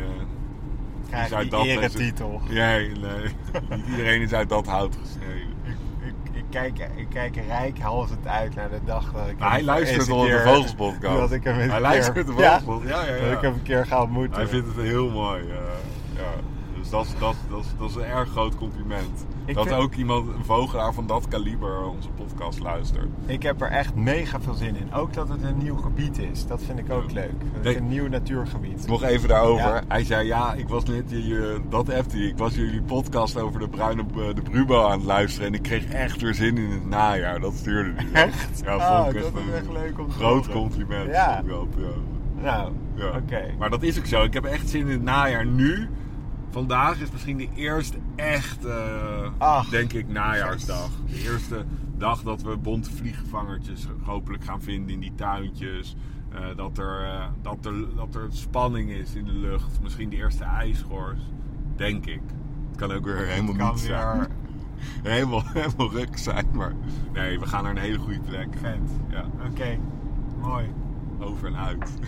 Krijgt 1.08 1.32
uit 1.32 1.50
die 1.50 1.60
eretitel. 1.60 2.40
Nee, 2.48 2.90
nee. 2.90 3.34
niet 3.76 3.86
iedereen 3.88 4.20
is 4.20 4.32
uit 4.32 4.48
dat 4.48 4.66
hout 4.66 4.96
gesneden. 5.00 5.57
Kijk, 6.50 6.78
ik 6.94 7.06
kijk 7.08 7.36
rijk 7.46 7.78
het 8.10 8.26
uit 8.26 8.54
naar 8.54 8.70
de 8.70 8.80
dag 8.84 9.12
dat 9.12 9.28
ik... 9.28 9.38
Maar 9.38 9.50
hij 9.50 9.62
luistert 9.62 10.10
al 10.10 10.20
de 10.20 10.40
Vogelspodcast. 10.44 11.18
Dat 11.18 11.32
ik 11.32 11.44
hem 11.44 11.54
hij 11.54 11.68
keer, 11.68 11.80
luistert 11.80 12.26
de 12.26 12.32
Vogelspodcast, 12.32 12.88
ja. 12.88 13.04
ja, 13.04 13.14
ja, 13.14 13.14
ja. 13.14 13.24
Dat 13.24 13.32
ik 13.32 13.40
hem 13.40 13.52
een 13.52 13.62
keer 13.62 13.86
ga 13.86 14.02
ontmoeten. 14.02 14.36
Hij 14.36 14.46
vindt 14.46 14.66
het 14.66 14.86
heel 14.86 15.10
mooi, 15.10 15.42
ja. 15.46 16.22
Dus 16.90 16.96
dat 16.98 17.06
is, 17.06 17.18
dat, 17.18 17.34
dat, 17.50 17.64
dat 17.78 17.88
is 17.90 17.94
een 17.96 18.02
erg 18.04 18.28
groot 18.28 18.56
compliment. 18.56 19.26
Ik 19.44 19.54
dat 19.54 19.66
vind- 19.66 19.78
ook 19.80 19.94
iemand, 19.94 20.28
een 20.28 20.44
vogelaar 20.44 20.94
van 20.94 21.06
dat 21.06 21.28
kaliber, 21.28 21.86
onze 21.88 22.08
podcast 22.08 22.58
luistert. 22.60 23.06
Ik 23.26 23.42
heb 23.42 23.60
er 23.60 23.70
echt 23.70 23.94
mega 23.94 24.40
veel 24.40 24.54
zin 24.54 24.76
in. 24.76 24.92
Ook 24.94 25.12
dat 25.14 25.28
het 25.28 25.42
een 25.42 25.58
nieuw 25.58 25.76
gebied 25.76 26.18
is. 26.18 26.46
Dat 26.46 26.62
vind 26.62 26.78
ik 26.78 26.90
ook 26.92 27.12
leuk. 27.12 27.32
Het 27.52 27.62
Nee. 27.62 27.74
is 27.74 27.80
een 27.80 27.88
nieuw 27.88 28.08
natuurgebied. 28.08 28.86
Nog 28.86 29.02
even 29.02 29.28
daarover. 29.28 29.64
Ja. 29.74 29.82
Hij 29.88 30.04
zei, 30.04 30.26
ja, 30.26 30.52
ik 30.54 30.68
was 30.68 30.84
net, 30.84 31.04
je, 31.10 31.60
dat 31.68 31.92
appte 31.94 32.16
hij. 32.16 32.26
Ik 32.26 32.38
was 32.38 32.54
jullie 32.54 32.82
podcast 32.82 33.38
over 33.40 33.60
de 33.60 33.68
bruine 33.68 34.02
eh, 34.02 34.34
de 34.34 34.42
Brubo 34.42 34.84
aan 34.84 34.98
het 34.98 35.06
luisteren. 35.06 35.48
En 35.48 35.54
ik 35.54 35.62
kreeg 35.62 35.84
echt 35.84 36.20
weer 36.20 36.34
zin 36.34 36.58
in 36.58 36.70
het 36.70 36.86
najaar. 36.88 37.40
Dat 37.40 37.54
stuurde 37.54 37.92
hij. 37.96 38.22
Echt? 38.24 38.60
Ja, 38.64 38.76
Oh, 38.76 38.96
vond 39.04 39.14
ik 39.16 39.22
dat 39.22 39.32
echt 39.32 39.34
is 39.34 39.46
een 39.48 39.54
echt 39.54 39.72
leuk 39.72 39.98
om 39.98 40.08
te 40.08 40.14
Groot 40.14 40.46
horen. 40.46 40.60
compliment. 40.60 41.10
Ja. 41.10 41.42
dat, 41.46 41.66
ja. 41.76 42.42
Nou, 42.42 42.72
Ja. 42.94 43.06
oké. 43.06 43.54
Maar 43.58 43.70
dat 43.70 43.82
is 43.82 43.98
ook 43.98 44.06
zo. 44.06 44.22
Ik 44.22 44.32
heb 44.34 44.44
echt 44.44 44.68
zin 44.68 44.80
in 44.80 44.88
het 44.92 45.02
najaar 45.02 45.46
nu. 45.46 45.88
Vandaag 46.50 47.00
is 47.00 47.10
misschien 47.10 47.36
de 47.36 47.48
eerste 47.54 47.96
echt, 48.16 48.66
Ach. 49.38 49.68
denk 49.68 49.92
ik, 49.92 50.08
najaarsdag. 50.08 50.90
De 51.06 51.22
eerste 51.30 51.64
dag 51.96 52.22
dat 52.22 52.42
we 52.42 52.56
bonte 52.56 52.90
vliegvangertjes 52.92 53.86
hopelijk 54.02 54.44
gaan 54.44 54.62
vinden 54.62 54.90
in 54.94 55.00
die 55.00 55.12
tuintjes. 55.14 55.96
Eh, 56.32 56.56
dat, 56.56 56.78
er, 56.78 57.02
eh, 57.04 57.26
dat, 57.42 57.66
er, 57.66 57.94
dat 57.96 58.14
er 58.14 58.26
spanning 58.30 58.90
is 58.90 59.14
in 59.14 59.24
de 59.24 59.32
lucht. 59.32 59.80
Misschien 59.82 60.08
de 60.10 60.16
eerste 60.16 60.44
ijsschors. 60.44 61.18
Denk 61.76 62.06
ik. 62.06 62.20
Het 62.68 62.76
kan 62.76 62.92
ook 62.92 63.04
weer 63.04 63.26
helemaal 63.26 63.54
kan 63.56 63.74
niet 63.74 63.80
weer- 63.86 63.96
zijn. 63.96 64.26
Helemaal, 65.02 65.42
helemaal 65.46 65.90
ruk 65.90 66.18
zijn. 66.18 66.46
Maar 66.52 66.72
nee, 67.12 67.38
we 67.40 67.46
gaan 67.46 67.62
naar 67.62 67.72
een 67.72 67.82
hele 67.82 67.98
goede 67.98 68.20
plek. 68.20 68.48
Vet. 68.60 68.78
Ja, 69.10 69.24
Oké, 69.50 69.78
mooi. 70.40 70.66
over 71.18 71.46
en 71.46 71.56
uit. 71.56 71.90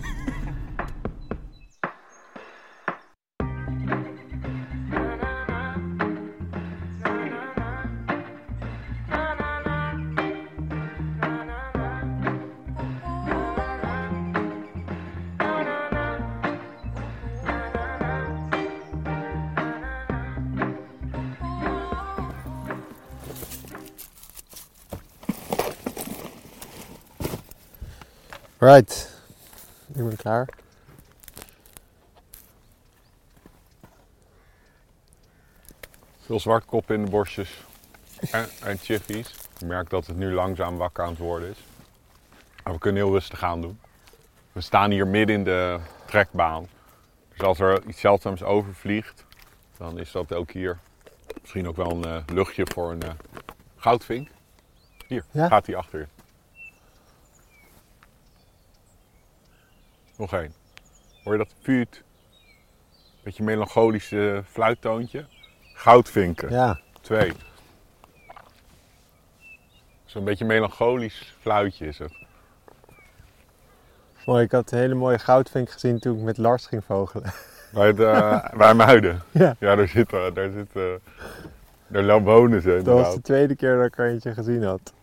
Right. 28.61 29.09
Ik 29.87 30.03
ben 30.07 30.15
klaar. 30.15 30.47
Veel 36.19 36.39
zwartkop 36.39 36.91
in 36.91 37.05
de 37.05 37.11
borstjes 37.11 37.63
en, 38.31 38.47
en 38.63 38.77
chiffies. 38.77 39.33
Ik 39.59 39.67
merk 39.67 39.89
dat 39.89 40.07
het 40.07 40.17
nu 40.17 40.33
langzaam 40.33 40.77
wakker 40.77 41.03
aan 41.03 41.09
het 41.09 41.19
worden 41.19 41.49
is. 41.49 41.57
Maar 42.63 42.73
we 42.73 42.79
kunnen 42.79 43.01
heel 43.03 43.11
rustig 43.11 43.43
aan 43.43 43.61
doen. 43.61 43.79
We 44.51 44.61
staan 44.61 44.91
hier 44.91 45.07
midden 45.07 45.35
in 45.35 45.43
de 45.43 45.79
trekbaan. 46.05 46.67
Dus 47.29 47.41
als 47.41 47.59
er 47.59 47.83
iets 47.87 47.99
zeldzaams 47.99 48.43
overvliegt, 48.43 49.25
dan 49.77 49.99
is 49.99 50.11
dat 50.11 50.33
ook 50.33 50.51
hier 50.51 50.77
misschien 51.41 51.67
ook 51.67 51.75
wel 51.75 51.91
een 51.91 52.05
eh, 52.05 52.23
luchtje 52.35 52.67
voor 52.73 52.91
een 52.91 53.01
eh, 53.01 53.09
goudvink. 53.77 54.29
Hier, 55.07 55.23
Ja? 55.31 55.47
gaat 55.47 55.65
hij 55.65 55.75
achter 55.75 56.07
Nog 60.21 60.33
één. 60.33 60.53
Hoor 61.23 61.33
je 61.33 61.39
dat 61.39 61.53
fuut? 61.61 62.03
Beetje 63.23 63.43
melancholische 63.43 64.43
fluittoontje. 64.47 65.25
Goudvinken. 65.73 66.49
Ja. 66.49 66.79
Twee. 67.01 67.33
Zo'n 70.05 70.23
beetje 70.23 70.45
melancholisch 70.45 71.35
fluitje 71.39 71.87
is 71.87 71.97
het. 71.97 72.13
Mooi, 74.25 74.43
ik 74.43 74.51
had 74.51 74.71
een 74.71 74.77
hele 74.77 74.93
mooie 74.93 75.19
goudvink 75.19 75.69
gezien 75.69 75.99
toen 75.99 76.17
ik 76.17 76.23
met 76.23 76.37
Lars 76.37 76.65
ging 76.65 76.83
vogelen. 76.83 77.31
Bij, 77.73 77.93
de, 77.93 78.41
bij 78.57 78.73
Muiden. 78.73 79.21
Ja. 79.31 79.55
Ja, 79.59 79.75
daar 79.75 79.87
zitten, 79.87 80.33
daar 80.33 80.51
zitten, 80.51 81.01
daar 81.87 82.21
wonen 82.21 82.61
ze 82.61 82.81
Dat 82.83 83.03
was 83.03 83.13
de 83.15 83.21
tweede 83.21 83.55
keer 83.55 83.77
dat 83.77 83.85
ik 83.85 83.97
er 83.97 84.09
eentje 84.09 84.33
gezien 84.33 84.63
had. 84.63 84.93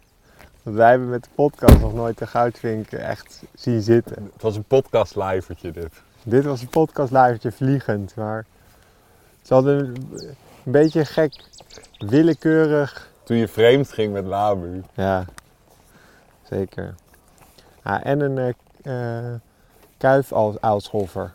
Wij 0.75 0.91
hebben 0.91 1.09
met 1.09 1.25
de 1.25 1.31
podcast 1.35 1.81
nog 1.81 1.95
nooit 1.95 2.19
de 2.19 2.27
goudvink 2.27 2.93
echt 2.93 3.43
zien 3.55 3.83
zitten. 3.83 4.31
Het 4.33 4.43
was 4.43 4.57
een 4.57 4.65
podcastlijvertje 4.65 5.71
dit. 5.71 6.03
Dit 6.23 6.45
was 6.45 6.61
een 6.61 6.69
podcastlivertje 6.69 7.53
vliegend, 7.53 8.15
maar 8.15 8.45
ze 9.43 9.55
hadden 9.55 9.79
een, 9.79 9.97
een 10.65 10.73
beetje 10.73 11.05
gek, 11.05 11.45
willekeurig. 11.99 13.11
Toen 13.23 13.37
je 13.37 13.49
vreemd 13.49 13.93
ging 13.93 14.13
met 14.13 14.25
Labu. 14.25 14.83
Ja, 14.95 15.25
zeker. 16.43 16.95
Ah, 17.83 18.07
en 18.07 18.21
een 18.21 18.39
eh 18.85 19.29
eh 19.29 19.35
kuifaalscholver. 19.97 21.33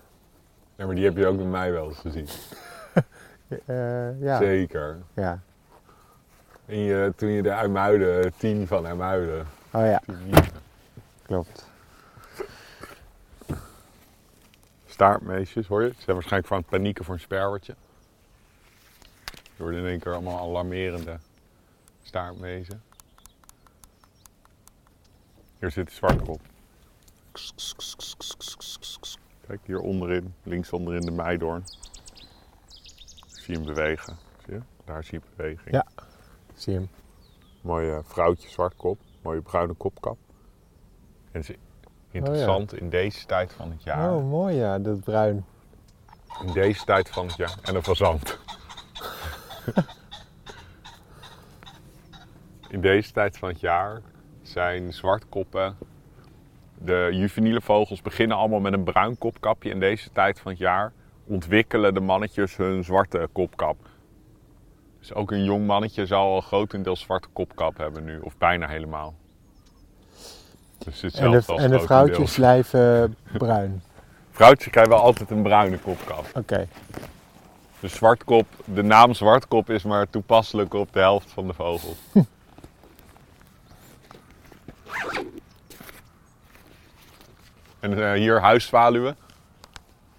Ja, 0.76 0.86
maar 0.86 0.96
die 0.96 1.06
heb 1.06 1.18
je 1.18 1.26
ook 1.28 1.38
bij 1.38 1.46
mij 1.46 1.72
wel 1.72 1.88
eens 1.88 1.98
gezien. 1.98 2.28
Eh, 3.66 4.22
ja, 4.22 4.38
Zeker. 4.38 4.98
ja. 5.14 5.40
Je, 6.66 7.14
toen 7.16 7.30
je 7.30 7.42
de 7.42 7.54
Uimuiden, 7.54 8.34
tien 8.38 8.68
van 8.68 8.86
Uimuiden. 8.86 9.48
Oh 9.72 9.86
ja, 9.86 10.02
klopt. 11.22 11.72
Staartmeisjes, 14.86 15.68
hoor 15.68 15.84
je? 15.84 15.90
Ze 15.90 16.02
zijn 16.02 16.16
waarschijnlijk 16.16 16.48
van 16.48 16.58
het 16.58 16.70
panieken 16.70 17.06
voor 17.06 17.14
een 17.14 17.20
sperwertje. 17.20 17.76
Je 19.32 19.64
hoorde 19.64 19.78
in 19.78 19.86
één 19.86 20.00
keer 20.00 20.14
allemaal 20.14 20.40
alarmerende 20.40 21.18
staartmezen. 22.04 22.84
Hier 25.60 25.72
zit 25.72 25.88
de 25.88 25.94
zwartkop. 25.94 26.42
Kijk, 29.48 29.60
hier 29.66 29.80
onderin, 29.80 30.34
links 30.44 30.72
onderin 30.72 31.02
de 31.02 31.12
meidoorn. 31.12 31.64
Zie 33.28 33.54
je 33.54 33.54
hem 33.54 33.66
bewegen. 33.66 34.18
Zie 34.46 34.54
je? 34.54 34.62
Daar 34.86 35.04
zie 35.04 35.20
je 35.20 35.26
beweging. 35.36 35.72
Ja. 35.72 35.86
Zie 36.56 36.74
hem. 36.74 36.90
Mooie 37.62 38.02
vrouwtje 38.04 38.50
zwartkop. 38.50 39.00
Mooie 39.22 39.42
bruine 39.42 39.74
kopkap. 39.74 40.18
En 41.32 41.40
het 41.40 41.50
is 41.50 41.56
interessant 42.12 42.74
in 42.74 42.90
deze 42.90 43.26
tijd 43.26 43.54
van 43.54 43.72
het 43.72 43.84
jaar. 43.84 44.16
Oh, 44.16 44.30
mooi 44.30 44.56
ja, 44.56 44.80
dat 44.80 45.04
bruin. 45.04 45.46
In 46.46 46.54
deze 46.54 46.86
tijd 46.86 47.10
van 47.10 47.26
het 47.26 47.36
jaar. 47.36 47.58
En 47.62 47.76
een 47.76 47.84
fazant. 47.84 48.40
In 52.70 52.82
deze 52.82 53.12
tijd 53.12 53.38
van 53.38 53.50
het 53.50 53.60
jaar 53.60 54.02
zijn 54.42 54.94
zwartkoppen. 54.94 55.78
De 56.78 57.10
juveniele 57.12 57.62
vogels 57.62 58.02
beginnen 58.02 58.38
allemaal 58.38 58.60
met 58.60 58.74
een 58.74 58.84
bruin 58.84 59.18
kopkapje. 59.18 59.70
In 59.70 59.80
deze 59.80 60.12
tijd 60.12 60.40
van 60.40 60.52
het 60.52 60.60
jaar 60.60 60.94
ontwikkelen 61.26 61.94
de 61.94 62.00
mannetjes 62.00 62.58
hun 62.58 62.84
zwarte 62.84 63.30
kopkap. 63.32 63.78
Dus 65.04 65.14
ook 65.14 65.32
een 65.32 65.44
jong 65.44 65.66
mannetje 65.66 66.06
zal 66.06 66.34
al 66.34 66.42
grotendeels 66.42 67.00
zwarte 67.00 67.28
kopkap 67.34 67.78
hebben 67.78 68.04
nu. 68.04 68.20
Of 68.20 68.38
bijna 68.38 68.68
helemaal. 68.68 69.14
Dus 70.78 71.04
En 71.04 71.32
de, 71.32 71.44
en 71.56 71.70
de 71.70 71.80
vrouwtjes 71.80 72.36
blijven 72.36 73.16
bruin. 73.38 73.84
Vrouwtjes 74.32 74.72
krijgen 74.72 74.94
wel 74.94 75.02
altijd 75.02 75.30
een 75.30 75.44
bruine 75.44 75.78
kopkap. 75.78 76.26
Oké, 76.34 76.68
De 77.80 77.88
zwartkop, 77.88 78.46
de 78.66 78.84
naam 78.84 79.14
zwartkop 79.14 79.70
is 79.70 79.84
maar 79.84 80.10
toepasselijk 80.10 80.74
op 80.74 80.94
de 80.94 81.00
helft 81.00 81.32
van 81.32 81.48
de 81.48 81.54
vogels. 81.54 81.98
en 87.80 88.04
eh, 88.04 88.14
hier 88.14 88.42
huiszwaluwen. 88.42 89.16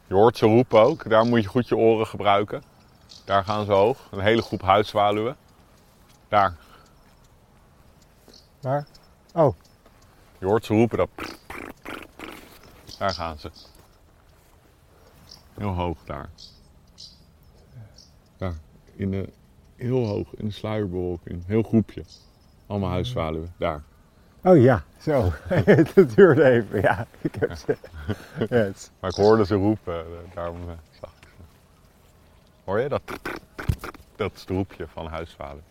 Je 0.06 0.14
hoort 0.14 0.36
ze 0.36 0.46
roepen 0.46 0.80
ook. 0.80 1.08
Daar 1.08 1.24
moet 1.24 1.42
je 1.42 1.48
goed 1.48 1.68
je 1.68 1.76
oren 1.76 2.06
gebruiken. 2.06 2.73
Daar 3.24 3.44
gaan 3.44 3.64
ze 3.64 3.72
hoog. 3.72 4.08
Een 4.10 4.20
hele 4.20 4.42
groep 4.42 4.62
huiszwaluwen. 4.62 5.36
Daar. 6.28 6.56
waar? 8.60 8.86
Oh, 9.34 9.54
Je 10.38 10.46
hoort 10.46 10.64
ze 10.64 10.74
roepen. 10.74 10.96
Dat... 10.98 11.08
Daar 12.98 13.10
gaan 13.10 13.38
ze. 13.38 13.50
Heel 15.54 15.68
hoog 15.72 15.98
daar. 16.04 16.28
Daar. 18.36 18.54
In 18.96 19.10
de, 19.10 19.28
heel 19.76 20.06
hoog 20.06 20.34
in 20.34 20.46
de 20.46 20.52
sluierbewolking. 20.52 21.46
Heel 21.46 21.62
groepje. 21.62 22.04
Allemaal 22.66 22.90
huiszwaluwen. 22.90 23.54
Daar. 23.58 23.82
oh 24.42 24.60
ja, 24.62 24.84
zo. 25.00 25.32
dat 25.94 26.10
duurde 26.14 26.44
even, 26.44 26.80
ja. 26.80 27.06
Ik 27.20 27.34
heb 27.34 27.54
ze. 27.54 27.76
Yes. 28.50 28.90
Maar 29.00 29.10
ik 29.10 29.16
hoorde 29.16 29.44
ze 29.46 29.54
roepen. 29.54 29.98
eh, 29.98 30.34
Daarom 30.34 30.56
eh, 30.68 30.74
zag. 31.00 31.12
Hoor 32.64 32.80
je 32.80 32.88
dat? 32.88 33.02
Dat 34.16 34.32
is 34.34 34.40
het 34.40 34.48
roepje 34.48 34.86
van 34.88 35.06
huiszwaluwen. 35.06 35.64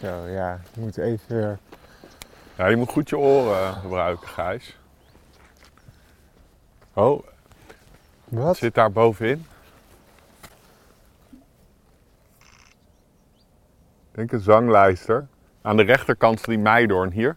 Zo, 0.00 0.26
ja. 0.26 0.54
Ik 0.70 0.76
moet 0.76 0.96
even. 0.96 1.60
Ja, 2.56 2.66
je 2.66 2.76
moet 2.76 2.88
goed 2.90 3.08
je 3.08 3.18
oren 3.18 3.74
gebruiken, 3.74 4.28
Gijs. 4.28 4.76
Oh, 6.92 7.22
Wat 8.24 8.44
Wat? 8.44 8.56
zit 8.56 8.74
daar 8.74 8.92
bovenin? 8.92 9.46
Ik 14.10 14.24
denk 14.26 14.32
een 14.32 14.40
zanglijster. 14.40 15.26
Aan 15.62 15.76
de 15.76 15.82
rechterkant 15.82 16.40
van 16.40 16.52
die 16.52 16.62
meidoorn 16.62 17.10
hier. 17.10 17.36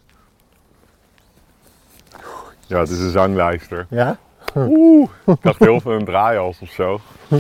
Ja, 2.68 2.80
het 2.80 2.90
is 2.90 3.00
een 3.00 3.10
zanglijster. 3.12 3.86
Ja? 3.90 4.18
Oeh, 4.56 5.10
ik 5.26 5.42
dacht 5.42 5.60
heel 5.60 5.80
veel 5.80 5.92
een 5.92 6.06
draaials 6.06 6.60
of 6.62 6.70
zo. 6.70 7.00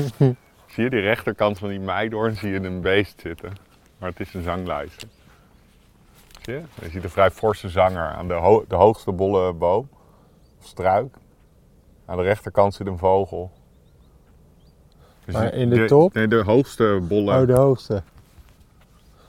Zie 0.67 0.83
je 0.83 0.89
die 0.89 0.99
rechterkant 0.99 1.57
van 1.57 1.69
die 1.69 1.79
meidoorn, 1.79 2.35
zie 2.35 2.51
je 2.51 2.59
een 2.63 2.81
beest 2.81 3.19
zitten. 3.19 3.53
Maar 3.97 4.09
het 4.09 4.19
is 4.19 4.33
een 4.33 4.41
zanglijster. 4.43 5.07
Zie 6.41 6.53
je? 6.53 6.61
Je 6.81 6.89
ziet 6.89 7.03
een 7.03 7.09
vrij 7.09 7.31
forse 7.31 7.69
zanger 7.69 8.07
aan 8.07 8.27
de, 8.27 8.33
ho- 8.33 8.65
de 8.67 8.75
hoogste 8.75 9.11
bolle 9.11 9.53
boom. 9.53 9.89
Of 10.59 10.65
struik. 10.65 11.15
Aan 12.05 12.17
de 12.17 12.23
rechterkant 12.23 12.73
zit 12.73 12.87
een 12.87 12.97
vogel. 12.97 13.51
Dus 15.25 15.33
Maar 15.33 15.53
in 15.53 15.69
de 15.69 15.85
top? 15.85 16.13
Nee, 16.13 16.27
de 16.27 16.43
hoogste 16.43 16.99
bolle. 17.01 17.41
Oh, 17.41 17.47
de 17.47 17.53
hoogste. 17.53 18.03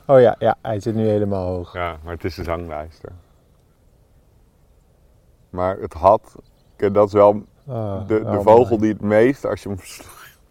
Oh 0.06 0.20
ja, 0.20 0.36
ja, 0.38 0.56
hij 0.62 0.80
zit 0.80 0.94
nu 0.94 1.06
helemaal 1.08 1.46
hoog. 1.46 1.72
Ja, 1.72 1.96
maar 2.02 2.12
het 2.14 2.24
is 2.24 2.36
een 2.36 2.44
zanglijster. 2.44 3.12
Maar 5.50 5.76
het 5.78 5.92
had, 5.92 6.34
dat 6.76 7.06
is 7.06 7.12
wel 7.12 7.44
Oh, 7.64 8.08
de, 8.08 8.24
de 8.24 8.40
vogel 8.42 8.78
die 8.78 8.92
het 8.92 9.00
meest, 9.00 9.44
als 9.46 9.62
je 9.62 9.68
hem 9.68 9.78
s- 9.82 10.02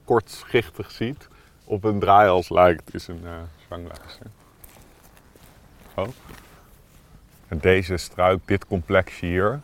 kort 0.05 0.29
schichtig 0.29 0.91
ziet, 0.91 1.27
op 1.63 1.83
een 1.83 1.99
draaihals 1.99 2.49
lijkt, 2.49 2.93
is 2.93 3.07
een 3.07 3.21
eh 3.25 3.31
zanglijster. 3.69 4.25
Oh. 5.95 6.07
En 7.47 7.57
deze 7.59 7.97
struik, 7.97 8.39
dit 8.45 8.67
complexje 8.67 9.25
hier, 9.25 9.59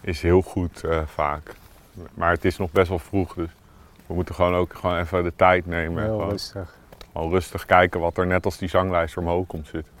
is 0.00 0.22
heel 0.22 0.42
goed 0.42 0.84
eh, 0.84 1.00
vaak. 1.06 1.54
Maar 2.14 2.30
het 2.30 2.44
is 2.44 2.56
nog 2.56 2.70
best 2.70 2.88
wel 2.88 2.98
vroeg, 2.98 3.34
dus 3.34 3.48
we 4.06 4.14
moeten 4.14 4.34
gewoon 4.34 4.54
ook 4.54 4.74
gewoon 4.74 4.98
even 4.98 5.22
de 5.24 5.32
tijd 5.36 5.66
nemen. 5.66 5.98
en 6.02 6.04
Heel 6.08 6.14
gewoon, 6.18 6.30
rustig. 6.30 6.76
gewoon 7.12 7.30
rustig 7.30 7.64
kijken 7.64 8.00
wat 8.00 8.16
er 8.18 8.26
net 8.26 8.44
als 8.44 8.58
die 8.58 8.68
zanglijster 8.68 9.22
omhoog 9.22 9.46
komt 9.46 9.66
zitten. 9.66 9.92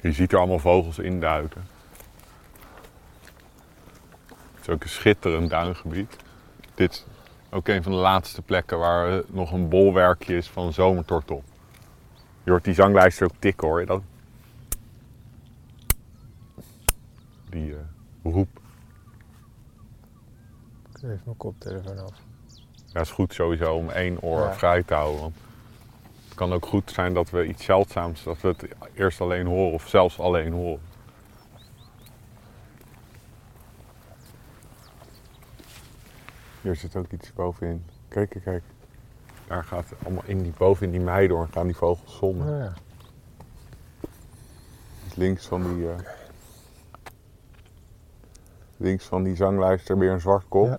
Je 0.00 0.12
ziet 0.12 0.32
er 0.32 0.38
allemaal 0.38 0.58
vogels 0.58 0.98
induiken. 0.98 1.62
Het 4.70 4.78
is 4.82 4.86
ook 4.86 4.94
een 4.94 5.00
schitterend 5.00 5.50
duingebied. 5.50 6.16
Dit 6.74 6.92
is 6.92 7.04
ook 7.50 7.68
een 7.68 7.82
van 7.82 7.92
de 7.92 7.98
laatste 7.98 8.42
plekken 8.42 8.78
waar 8.78 9.22
nog 9.26 9.52
een 9.52 9.68
bolwerkje 9.68 10.36
is 10.36 10.48
van 10.48 10.72
zomertortel. 10.72 11.44
Je 12.42 12.50
hoort 12.50 12.64
die 12.64 12.74
zanglijster 12.74 13.26
ook 13.26 13.34
tikken 13.38 13.68
hoor. 13.68 13.86
Dat... 13.86 14.02
Die 17.48 17.72
eh, 17.72 18.32
roep. 18.32 18.48
Ik 20.88 20.96
even 20.96 21.20
mijn 21.24 21.36
koptelefoon 21.36 21.98
af. 21.98 22.14
Ja, 22.86 23.00
is 23.00 23.10
goed 23.10 23.34
sowieso 23.34 23.74
om 23.74 23.90
één 23.90 24.22
oor 24.22 24.40
Ja. 24.40 24.54
vrij 24.54 24.82
te 24.82 24.94
houden. 24.94 25.20
Want 25.20 25.36
het 26.24 26.34
kan 26.34 26.52
ook 26.52 26.66
goed 26.66 26.90
zijn 26.90 27.14
dat 27.14 27.30
we 27.30 27.46
iets 27.46 27.64
zeldzaams, 27.64 28.22
dat 28.22 28.40
we 28.40 28.48
het 28.48 28.68
eerst 28.94 29.20
alleen 29.20 29.46
horen 29.46 29.72
of 29.72 29.88
zelfs 29.88 30.18
alleen 30.18 30.52
horen. 30.52 30.80
Hier 36.60 36.76
zit 36.76 36.96
ook 36.96 37.10
iets 37.10 37.32
bovenin. 37.32 37.84
Kijk, 38.08 38.30
kijk, 38.30 38.44
kijk. 38.44 38.62
Daar 39.46 39.64
gaat 39.64 39.86
allemaal 40.04 40.22
in 40.26 40.42
die, 40.42 40.52
boven 40.58 40.86
in 40.86 40.90
die 40.92 41.00
meidoorn 41.00 41.48
gaan 41.52 41.66
die 41.66 41.76
vogels 41.76 42.16
zonnen. 42.18 42.46
Oh, 42.54 42.58
ja. 42.64 42.72
Dus 45.04 45.14
links 45.14 45.46
van 45.46 45.74
die. 45.74 45.90
eh, 45.90 45.98
links 48.76 49.04
van 49.04 49.22
die 49.22 49.36
zanglijster 49.36 49.98
weer 49.98 50.10
een 50.10 50.20
zwart 50.20 50.44
kop. 50.48 50.66
Ja. 50.66 50.78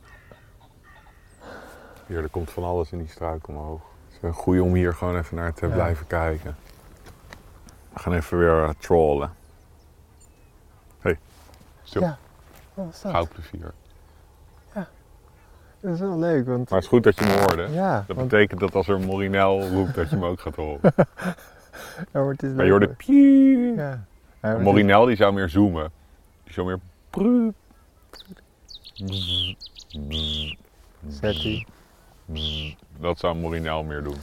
Hier, 2.07 2.23
er 2.23 2.29
komt 2.29 2.51
van 2.51 2.63
alles 2.63 2.91
in 2.91 2.97
die 2.97 3.07
struik 3.07 3.47
omhoog. 3.47 3.81
Het 4.07 4.15
is 4.15 4.21
een 4.21 4.33
goeie 4.33 4.63
om 4.63 4.73
hier 4.73 4.93
gewoon 4.93 5.17
even 5.17 5.35
naar 5.35 5.53
te 5.53 5.67
Ja. 5.67 5.73
blijven 5.73 6.07
kijken. 6.07 6.55
We 7.93 8.00
gaan 8.00 8.13
even 8.13 8.38
weer 8.38 8.63
eh, 8.63 8.69
trollen. 8.79 9.33
hey, 11.00 11.19
stil. 11.83 12.01
Ja. 12.01 12.17
Wat 12.73 12.85
was 12.85 13.01
dat? 13.01 13.11
Goudplezier. 13.11 13.73
Dat 15.81 15.93
is 15.93 16.00
wel 16.00 16.19
leuk, 16.19 16.45
want... 16.45 16.69
Maar 16.69 16.79
het 16.79 16.83
is 16.83 16.88
goed 16.88 17.03
dat 17.03 17.19
je 17.19 17.25
me 17.25 17.38
hoorde. 17.39 17.67
Ja, 17.71 18.03
Dat 18.07 18.15
want, 18.15 18.29
betekent 18.29 18.59
dat 18.59 18.75
als 18.75 18.88
er 18.88 18.95
een 18.95 19.05
morinel 19.05 19.67
roept, 19.67 19.95
dat 19.95 20.09
je 20.09 20.15
hem 20.15 20.25
ook 20.25 20.39
gaat 20.39 20.55
horen. 20.55 20.79
ja, 22.11 22.21
maar 22.21 22.27
het 22.27 22.43
is 22.43 22.51
Maar 22.51 22.65
je 22.65 22.71
hoorde 22.71 22.88
piep. 22.88 23.77
Ja. 23.77 24.57
Morinel 24.57 25.05
die 25.05 25.15
zou 25.15 25.33
meer 25.33 25.50
zoomen. 25.50 25.91
Die 26.43 26.53
zou 26.53 26.67
meer... 26.67 26.79
Zet 31.07 31.65
die. 32.25 32.77
Dat 33.00 33.20
zou 33.20 33.35
morinel 33.35 33.83
meer 33.83 34.03
doen. 34.03 34.17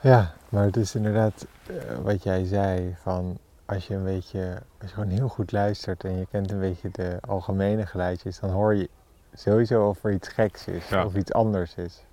Ja, 0.00 0.32
maar 0.48 0.64
het 0.64 0.76
is 0.76 0.94
inderdaad 0.94 1.46
eh, 1.66 1.74
wat 2.02 2.22
jij 2.22 2.44
zei 2.44 2.96
van 3.02 3.38
als 3.64 3.86
je 3.86 3.94
een 3.94 4.04
beetje, 4.04 4.62
als 4.80 4.90
je 4.90 4.94
gewoon 4.94 5.10
heel 5.10 5.28
goed 5.28 5.52
luistert 5.52 6.04
en 6.04 6.18
je 6.18 6.26
kent 6.30 6.50
een 6.50 6.60
beetje 6.60 6.88
de 6.90 7.18
algemene 7.20 7.86
geluidjes, 7.86 8.38
dan 8.38 8.50
hoor 8.50 8.74
je 8.74 8.88
sowieso 9.34 9.88
of 9.88 10.04
er 10.04 10.12
iets 10.12 10.28
geks 10.28 10.66
is 10.66 10.88
Ja. 10.88 11.04
of 11.04 11.14
iets 11.14 11.32
anders 11.32 11.74
is. 11.74 12.04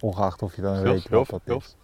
Ongeacht 0.00 0.42
of 0.42 0.56
je 0.56 0.62
dan 0.62 0.76
Stil, 0.76 0.92
weet 0.92 1.08
wat 1.08 1.28
dat 1.28 1.40
stil. 1.42 1.56
is. 1.56 1.76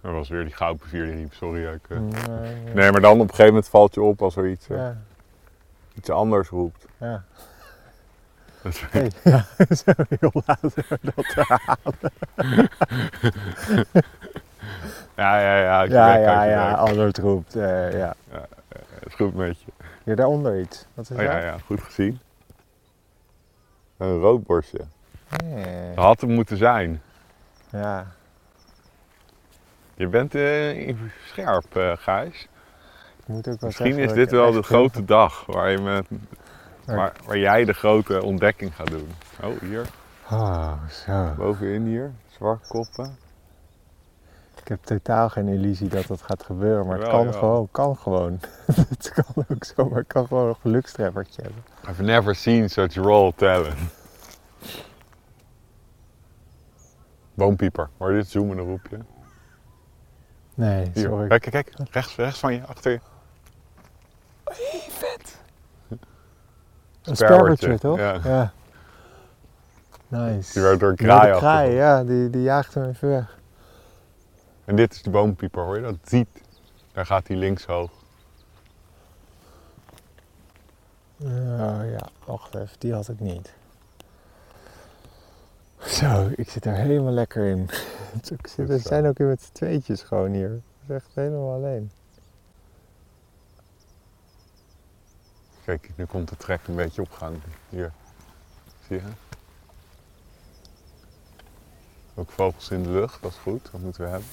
Dat 0.00 0.12
was 0.12 0.28
weer 0.28 0.44
die 0.44 0.54
goudplezier 0.54 1.04
die 1.06 1.14
riep, 1.14 1.32
sorry. 1.34 1.66
Ik, 1.74 1.80
eh. 1.88 1.98
Nee, 1.98 2.74
Nee, 2.74 2.90
maar 2.92 3.00
dan 3.00 3.12
op 3.12 3.20
een 3.20 3.28
gegeven 3.28 3.46
moment 3.46 3.68
valt 3.68 3.94
je 3.94 4.02
op 4.02 4.22
als 4.22 4.36
er 4.36 4.48
iets, 4.50 4.68
eh, 4.68 4.76
ja, 4.76 4.96
iets 5.94 6.10
anders 6.10 6.48
roept. 6.48 6.86
ja. 6.98 7.24
Dat 8.62 8.72
is- 8.72 8.80
Hey, 8.90 9.10
ja, 9.24 9.46
zo 9.74 9.92
heel 10.08 10.42
laat 10.46 10.60
dat 10.60 11.14
te 11.14 11.44
halen. 11.76 12.70
Ja, 15.16 15.40
ja, 15.40 15.56
ja. 15.58 15.82
Ja, 15.82 16.14
ja, 16.16 16.44
ja, 16.44 16.84
het 16.94 17.18
roept, 17.18 17.56
eh, 17.56 17.92
ja. 17.98 18.14
Het 18.68 19.06
is 19.06 19.14
goed 19.14 19.34
met 19.34 19.60
je. 19.60 19.72
Hier 20.04 20.16
daaronder 20.16 20.60
iets. 20.60 20.86
Wat 20.94 21.10
is 21.10 21.16
Oh, 21.16 21.22
ja, 21.22 21.32
dat? 21.34 21.42
ja, 21.42 21.56
goed 21.66 21.80
gezien. 21.82 22.20
Een 23.96 24.18
roodborstje. 24.18 24.80
Nee. 25.44 25.94
Dat 25.94 26.04
had 26.04 26.20
hem 26.20 26.30
moeten 26.30 26.56
zijn. 26.56 27.02
Ja, 27.70 28.06
Je 29.94 30.06
bent 30.08 30.34
eh, 30.34 30.96
scherp, 31.26 31.76
eh 31.76 31.92
Gijs. 31.96 32.42
ik 33.18 33.26
moet 33.26 33.38
ook 33.48 33.60
wel 33.60 33.68
Misschien 33.68 33.98
is 33.98 34.12
dit 34.12 34.30
wel 34.30 34.52
de 34.52 34.62
grote 34.62 35.04
dag 35.04 35.46
waar, 35.46 35.70
je 35.70 35.78
met, 35.78 36.06
waar 37.26 37.38
jij 37.38 37.64
de 37.64 37.72
grote 37.72 38.22
ontdekking 38.22 38.74
gaat 38.76 38.90
doen. 38.90 39.08
Oh, 39.42 39.60
hier, 39.60 39.86
Oh, 40.30 40.72
zo. 40.88 41.34
bovenin 41.36 41.84
hier, 41.86 42.12
zwartkoppen. 42.26 43.16
Ik 44.62 44.68
heb 44.68 44.82
totaal 44.84 45.28
geen 45.28 45.48
illusie 45.48 45.88
dat 45.88 46.06
dat 46.06 46.22
gaat 46.22 46.42
gebeuren, 46.42 46.86
maar 46.86 46.98
het 46.98 47.08
kan 47.08 47.34
gewoon, 47.34 47.68
kan 47.70 47.96
gewoon. 47.96 48.40
het 48.88 49.12
kan 49.12 49.44
ook 49.48 49.64
zo, 49.64 49.88
maar 49.88 50.00
ik 50.00 50.08
kan 50.08 50.26
gewoon 50.26 50.48
een 50.48 50.56
gelukstreffertje 50.60 51.42
hebben. 51.42 51.62
I've 51.88 52.02
never 52.02 52.34
seen 52.34 52.70
such 52.70 52.94
raw 52.94 53.32
talent. 53.36 53.74
Boompieper, 57.34 57.88
hoor 57.98 58.10
je 58.10 58.16
dit 58.16 58.28
zoemende 58.28 58.62
roepje? 58.62 58.98
Nee, 60.54 60.90
Hier, 60.94 61.04
sorry. 61.04 61.28
kijk, 61.28 61.40
kijk, 61.42 61.52
kijk. 61.74 61.88
Rechts, 61.90 62.16
rechts 62.16 62.38
van 62.38 62.54
je, 62.54 62.66
achter 62.66 62.90
je. 62.92 63.00
Een 67.02 67.16
sperwertje, 67.16 67.76
sperwertje, 67.76 67.78
toch? 67.78 67.98
ja. 68.24 68.52
Nice. 70.08 70.52
Die 70.52 70.62
werd 70.62 70.80
door 70.80 70.88
een 70.88 70.96
Ja, 70.98 71.04
kraai 71.18 71.32
de 71.32 71.38
kraai, 71.38 71.64
afgevoerd. 71.66 71.76
ja, 71.76 72.04
die, 72.04 72.30
die 72.30 72.42
jaagt 72.42 72.74
hem 72.74 72.84
even 72.88 73.08
weg. 73.08 73.38
En 74.64 74.76
dit 74.76 74.92
is 74.92 75.02
de 75.02 75.10
boompieper, 75.10 75.64
hoor 75.64 75.76
je 75.76 75.82
dat? 75.82 75.96
Ziet. 76.04 76.28
Daar 76.92 77.06
gaat 77.06 77.28
hij 77.28 77.36
links 77.36 77.64
hoog. 77.64 77.90
Oh 81.22 81.80
ja, 81.90 82.08
wacht 82.24 82.54
even, 82.54 82.76
die 82.78 82.92
had 82.92 83.08
ik 83.08 83.20
niet. 83.20 83.52
Zo, 85.78 86.30
ik 86.36 86.50
zit 86.50 86.64
er 86.64 86.74
helemaal 86.74 87.12
lekker 87.12 87.46
in. 87.46 87.70
We 88.56 88.78
zijn 88.78 89.06
ook 89.06 89.18
weer 89.18 89.26
met 89.28 89.42
z'n 89.42 89.52
tweetjes 89.52 90.02
gewoon 90.02 90.32
hier. 90.32 90.50
Het 90.50 90.62
is 90.86 90.94
echt 90.94 91.10
helemaal 91.14 91.52
alleen. 91.52 91.90
Kijk, 95.64 95.90
nu 95.94 96.04
komt 96.04 96.28
de 96.28 96.36
trek 96.36 96.66
een 96.66 96.74
beetje 96.74 97.02
op 97.02 97.10
gang. 97.10 97.36
Hier. 97.68 97.92
Zie 98.88 98.96
je? 98.96 99.02
Ook 102.22 102.30
vogels 102.30 102.70
in 102.70 102.82
de 102.82 102.88
lucht, 102.88 103.22
dat 103.22 103.30
is 103.30 103.36
goed. 103.42 103.68
Dat 103.72 103.80
moeten 103.80 104.02
we 104.02 104.08
hebben. 104.08 104.28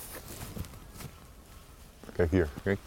Kijk 2.13 2.32
hier, 2.32 2.47
kijk. 2.63 2.80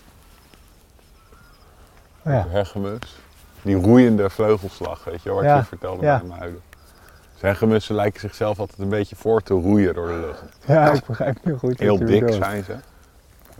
Oh 2.24 2.32
ja, 2.32 2.46
hegemus. 2.48 3.16
Die 3.62 3.76
roeiende 3.76 4.30
vleugelslag, 4.30 5.04
weet 5.04 5.22
je 5.22 5.28
wel, 5.28 5.34
wat 5.34 5.44
Ja, 5.44 5.56
je 5.56 5.64
vertelde 5.64 6.04
ja. 6.04 6.18
bij 6.18 6.28
Muiden. 6.28 6.62
Dus 7.32 7.42
hegemussen 7.42 7.94
lijken 7.94 8.20
zichzelf 8.20 8.58
altijd 8.58 8.78
een 8.78 8.88
beetje 8.88 9.16
voor 9.16 9.42
te 9.42 9.54
roeien 9.54 9.94
door 9.94 10.06
de 10.06 10.18
lucht. 10.18 10.42
ja, 10.66 10.92
ik 10.92 11.06
begrijp 11.06 11.44
nu 11.44 11.56
goed 11.56 11.78
Heel 11.78 11.98
je 11.98 12.04
dik 12.04 12.20
bedoelt. 12.20 12.44
zijn 12.44 12.64
ze. 12.64 12.76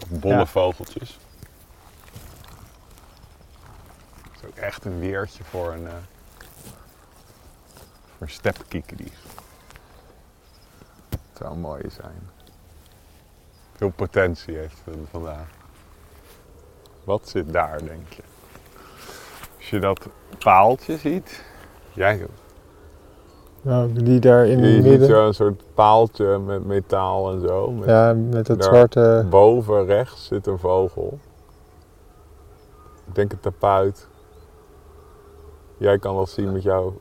Bolle 0.09 0.46
vogeltjes. 0.46 1.18
echt 4.55 4.85
een 4.85 5.00
weertje 5.00 5.44
voor 5.44 5.72
een, 5.72 5.83
uh, 5.83 5.92
voor 8.18 8.28
stepkiekeries. 8.28 9.18
Het 11.42 11.50
zou 11.50 11.61
mooi 11.61 11.83
zijn. 11.90 12.31
Veel 13.72 13.90
potentie 13.90 14.57
heeft 14.57 14.81
het 14.85 14.96
vandaag. 15.11 15.46
Wat 17.05 17.28
zit 17.28 17.52
daar, 17.52 17.78
denk 17.85 18.12
je? 18.12 18.22
Als 19.57 19.70
je 19.70 19.78
dat 19.81 20.09
paaltje 20.38 20.96
ziet. 20.96 21.44
Jij 21.92 22.26
Nou, 23.62 23.92
die 23.92 24.20
daar 24.20 24.46
in 24.46 24.59
je 24.59 24.64
het 24.64 24.74
ziet 24.74 24.85
midden. 24.85 25.09
zo'n 25.09 25.33
soort 25.33 25.62
paaltje 25.74 26.38
met 26.38 26.64
metaal 26.64 27.33
en 27.33 27.40
zo. 27.40 27.70
Met 27.70 27.88
Ja, 27.88 28.12
met 28.14 28.46
daar 28.46 28.62
zwarte. 28.62 29.26
Boven 29.31 29.85
rechts 29.85 30.26
zit 30.26 30.46
een 30.46 30.59
vogel. 30.59 31.18
Ik 33.07 33.14
denk 33.14 33.33
een 33.33 33.40
tapuit. 33.40 34.09
Jij 35.76 35.98
kan 35.98 36.16
dat 36.16 36.28
zien 36.28 36.52
met 36.52 36.62
jou. 36.62 36.92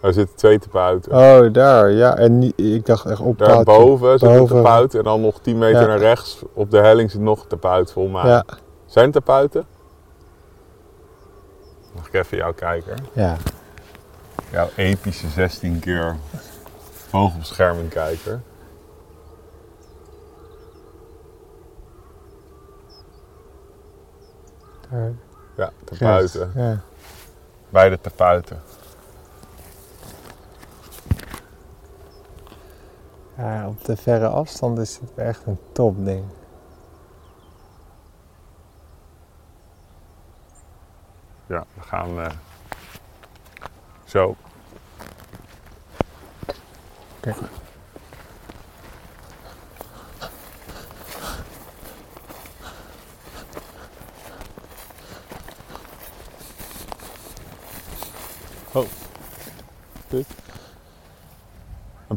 Er 0.00 0.12
zitten 0.12 0.36
twee 0.36 0.58
tapuiten. 0.58 1.12
Oh, 1.12 1.52
daar, 1.52 1.90
ja. 1.90 2.16
En 2.16 2.52
ik 2.56 2.86
dacht 2.86 3.06
echt 3.06 3.20
op. 3.20 3.38
Daarboven 3.38 4.18
zit 4.18 4.28
een 4.30 4.46
tapuit 4.46 4.94
en 4.94 5.02
dan 5.02 5.20
nog 5.20 5.40
10 5.40 5.58
meter 5.58 5.80
Ja. 5.80 5.86
naar 5.86 5.98
rechts 5.98 6.42
op 6.52 6.70
de 6.70 6.78
helling 6.78 7.10
zit 7.10 7.20
nog 7.20 7.42
een 7.42 7.48
tapuit 7.48 7.92
vol 7.92 8.08
maan. 8.08 8.26
Ja, 8.28 8.44
Zijn 8.86 9.10
tapuiten? 9.10 9.66
Mag 11.94 12.06
ik 12.06 12.14
even 12.14 12.36
jou 12.36 12.54
kijken? 12.54 12.96
ja. 13.12 13.36
Jouw 14.50 14.68
epische 14.76 15.28
16 15.28 15.78
keer 15.80 16.16
vogelbescherming 17.10 17.88
kijker. 17.88 18.40
Daar, 24.90 25.12
Ja, 25.56 25.70
tapuiten. 25.84 26.52
Ja. 26.54 26.80
Beide 27.68 28.00
tapuiten. 28.00 28.62
Ja, 33.40 33.68
op 33.68 33.84
de 33.84 33.96
verre 33.96 34.28
afstand 34.28 34.78
is 34.78 34.98
het 34.98 35.14
echt 35.14 35.46
een 35.46 35.58
topding. 35.72 36.24
Ja, 41.46 41.64
we 41.74 41.82
gaan 41.82 42.20
eh, 42.20 42.30
zo. 44.04 44.36
Oké. 47.16 47.34
Een 60.10 60.24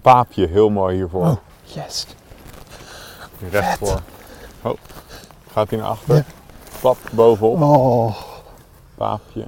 paapje, 0.04 0.48
heel 0.48 0.70
mooi 0.70 0.96
hiervoor. 0.96 1.26
Oh. 1.26 1.38
Yes. 1.64 2.08
Hier 3.40 3.50
recht 3.50 3.78
voor. 3.78 4.00
Oh, 4.62 4.78
gaat 5.52 5.70
hij 5.70 5.80
naar 5.80 5.88
achter? 5.88 6.16
Ja. 6.16 6.94
Bovenop. 7.12 7.62
Oh, 7.62 8.16
Paapje. 8.96 9.46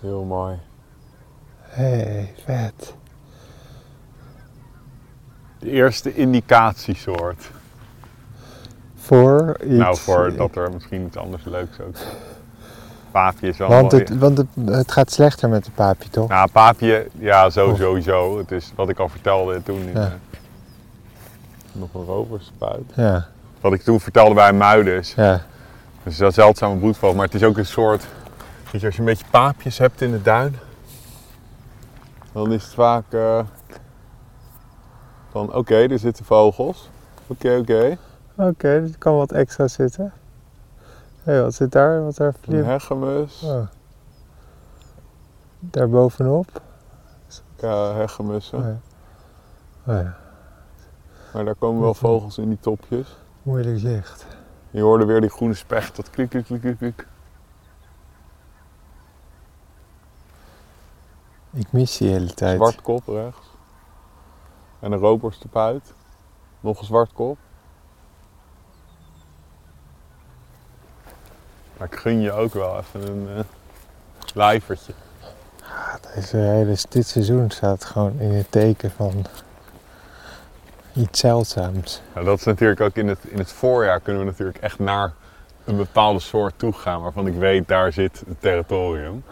Heel 0.00 0.24
mooi. 0.24 0.58
hey, 1.60 2.34
vet. 2.44 2.94
De 5.58 5.70
eerste 5.70 6.14
indicatiesoort. 6.14 7.50
Voor 8.94 9.56
iets. 9.60 9.74
nou, 9.74 9.96
voor 9.96 10.36
dat 10.36 10.56
er 10.56 10.72
misschien 10.72 11.06
iets 11.06 11.16
anders 11.16 11.44
leuks 11.44 11.80
ook. 11.80 11.96
Paapje 13.14 13.48
is 13.48 13.56
wel 13.56 13.68
Want, 13.68 13.92
mooi. 13.92 14.04
het, 14.04 14.18
want 14.18 14.38
het, 14.38 14.46
het 14.64 14.92
gaat 14.92 15.12
slechter 15.12 15.48
met 15.48 15.64
de 15.64 15.70
paapje, 15.70 16.08
toch? 16.10 16.28
Nou, 16.28 16.48
paapje, 16.52 17.08
ja, 17.18 17.50
zo, 17.50 17.74
sowieso. 17.78 18.38
Het 18.38 18.50
is 18.52 18.72
wat 18.74 18.88
ik 18.88 18.98
al 18.98 19.08
vertelde 19.08 19.62
toen. 19.62 19.84
Ja. 19.94 20.00
eh, 20.04 20.10
nog 21.72 21.94
een 21.94 22.04
roverspuit. 22.04 22.82
Ja, 22.94 23.26
Wat 23.60 23.72
ik 23.72 23.82
toen 23.82 24.00
vertelde 24.00 24.34
bij 24.34 24.52
Muiders. 24.52 25.14
ja. 25.14 25.42
Het 26.02 26.12
is 26.12 26.18
een 26.18 26.32
zeldzame 26.32 26.76
broedvogel, 26.78 27.16
maar 27.16 27.24
het 27.24 27.34
is 27.34 27.42
ook 27.42 27.56
een 27.56 27.66
soort... 27.66 28.06
Weet 28.70 28.80
je, 28.80 28.86
als 28.86 28.94
je 28.96 29.00
een 29.00 29.06
beetje 29.06 29.24
paapjes 29.30 29.78
hebt 29.78 30.00
in 30.00 30.10
de 30.10 30.22
duin... 30.22 30.56
Dan 32.32 32.52
is 32.52 32.64
het 32.64 32.74
vaak... 32.74 33.04
eh, 33.12 33.38
van, 35.30 35.54
oké, 35.54 35.74
er 35.76 35.98
zitten 35.98 36.24
vogels. 36.24 36.88
Oké, 37.26 37.56
oké. 37.56 37.96
Oké, 38.36 38.68
er 38.68 38.90
kan 38.98 39.16
wat 39.16 39.32
extra 39.32 39.68
zitten. 39.68 40.12
Hé, 41.24 41.42
wat 41.42 41.54
zit 41.54 41.72
daar? 41.72 42.04
Wat 42.04 42.16
daar 42.16 42.34
Een 42.46 42.64
hegemus. 42.64 43.42
Oh. 43.42 43.66
Daar 45.58 45.88
bovenop? 45.88 46.60
Ja, 47.60 47.94
hegemussen. 47.94 48.58
Oh 48.58 48.64
ja. 48.64 48.78
Oh 49.86 50.02
ja, 50.02 50.16
Maar 51.32 51.44
daar 51.44 51.54
komen 51.54 51.82
wel 51.82 51.94
vogels 51.94 52.38
in 52.38 52.48
die 52.48 52.60
topjes. 52.60 53.16
moeilijk 53.42 53.78
zicht. 53.78 54.26
Je 54.70 54.80
hoorde 54.80 55.04
weer 55.04 55.20
die 55.20 55.30
groene 55.30 55.54
specht, 55.54 55.96
dat 55.96 56.10
klik, 56.10 56.28
klik, 56.28 56.44
klik, 56.44 56.76
klik. 56.78 57.06
Ik 61.52 61.72
mis 61.72 61.96
die 61.96 62.10
hele 62.10 62.34
tijd. 62.34 62.56
Zwartkop 62.56 63.06
rechts. 63.06 63.50
En 64.80 64.92
een 64.92 64.98
roperstapuit. 64.98 65.94
Nog 66.60 66.78
een 66.78 66.86
zwartkop. 66.86 67.38
Maar 71.76 71.88
ik 71.92 71.98
gun 71.98 72.20
je 72.20 72.32
ook 72.32 72.54
wel 72.54 72.78
even 72.78 73.10
een 73.10 73.28
uh, 73.36 73.44
lijvertje. 74.34 74.92
Deze 76.14 76.36
hele, 76.36 76.76
dit 76.88 77.06
seizoen 77.06 77.50
staat 77.50 77.84
gewoon 77.84 78.20
in 78.20 78.32
het 78.32 78.50
teken 78.50 78.90
van 78.90 79.26
iets 80.92 81.20
zeldzaams. 81.20 82.02
Nou, 82.14 82.26
dat 82.26 82.38
is 82.38 82.44
natuurlijk 82.44 82.80
ook 82.80 82.94
in 82.94 83.08
het, 83.08 83.18
in 83.22 83.38
het 83.38 83.52
voorjaar 83.52 84.00
kunnen 84.00 84.22
we 84.22 84.28
natuurlijk 84.28 84.58
echt 84.58 84.78
naar 84.78 85.12
een 85.64 85.76
bepaalde 85.76 86.20
soort 86.20 86.54
toe 86.56 86.72
gaan 86.72 87.02
waarvan 87.02 87.26
ik 87.26 87.34
weet 87.34 87.68
daar 87.68 87.92
zit 87.92 88.22
het 88.26 88.40
territorium. 88.40 89.24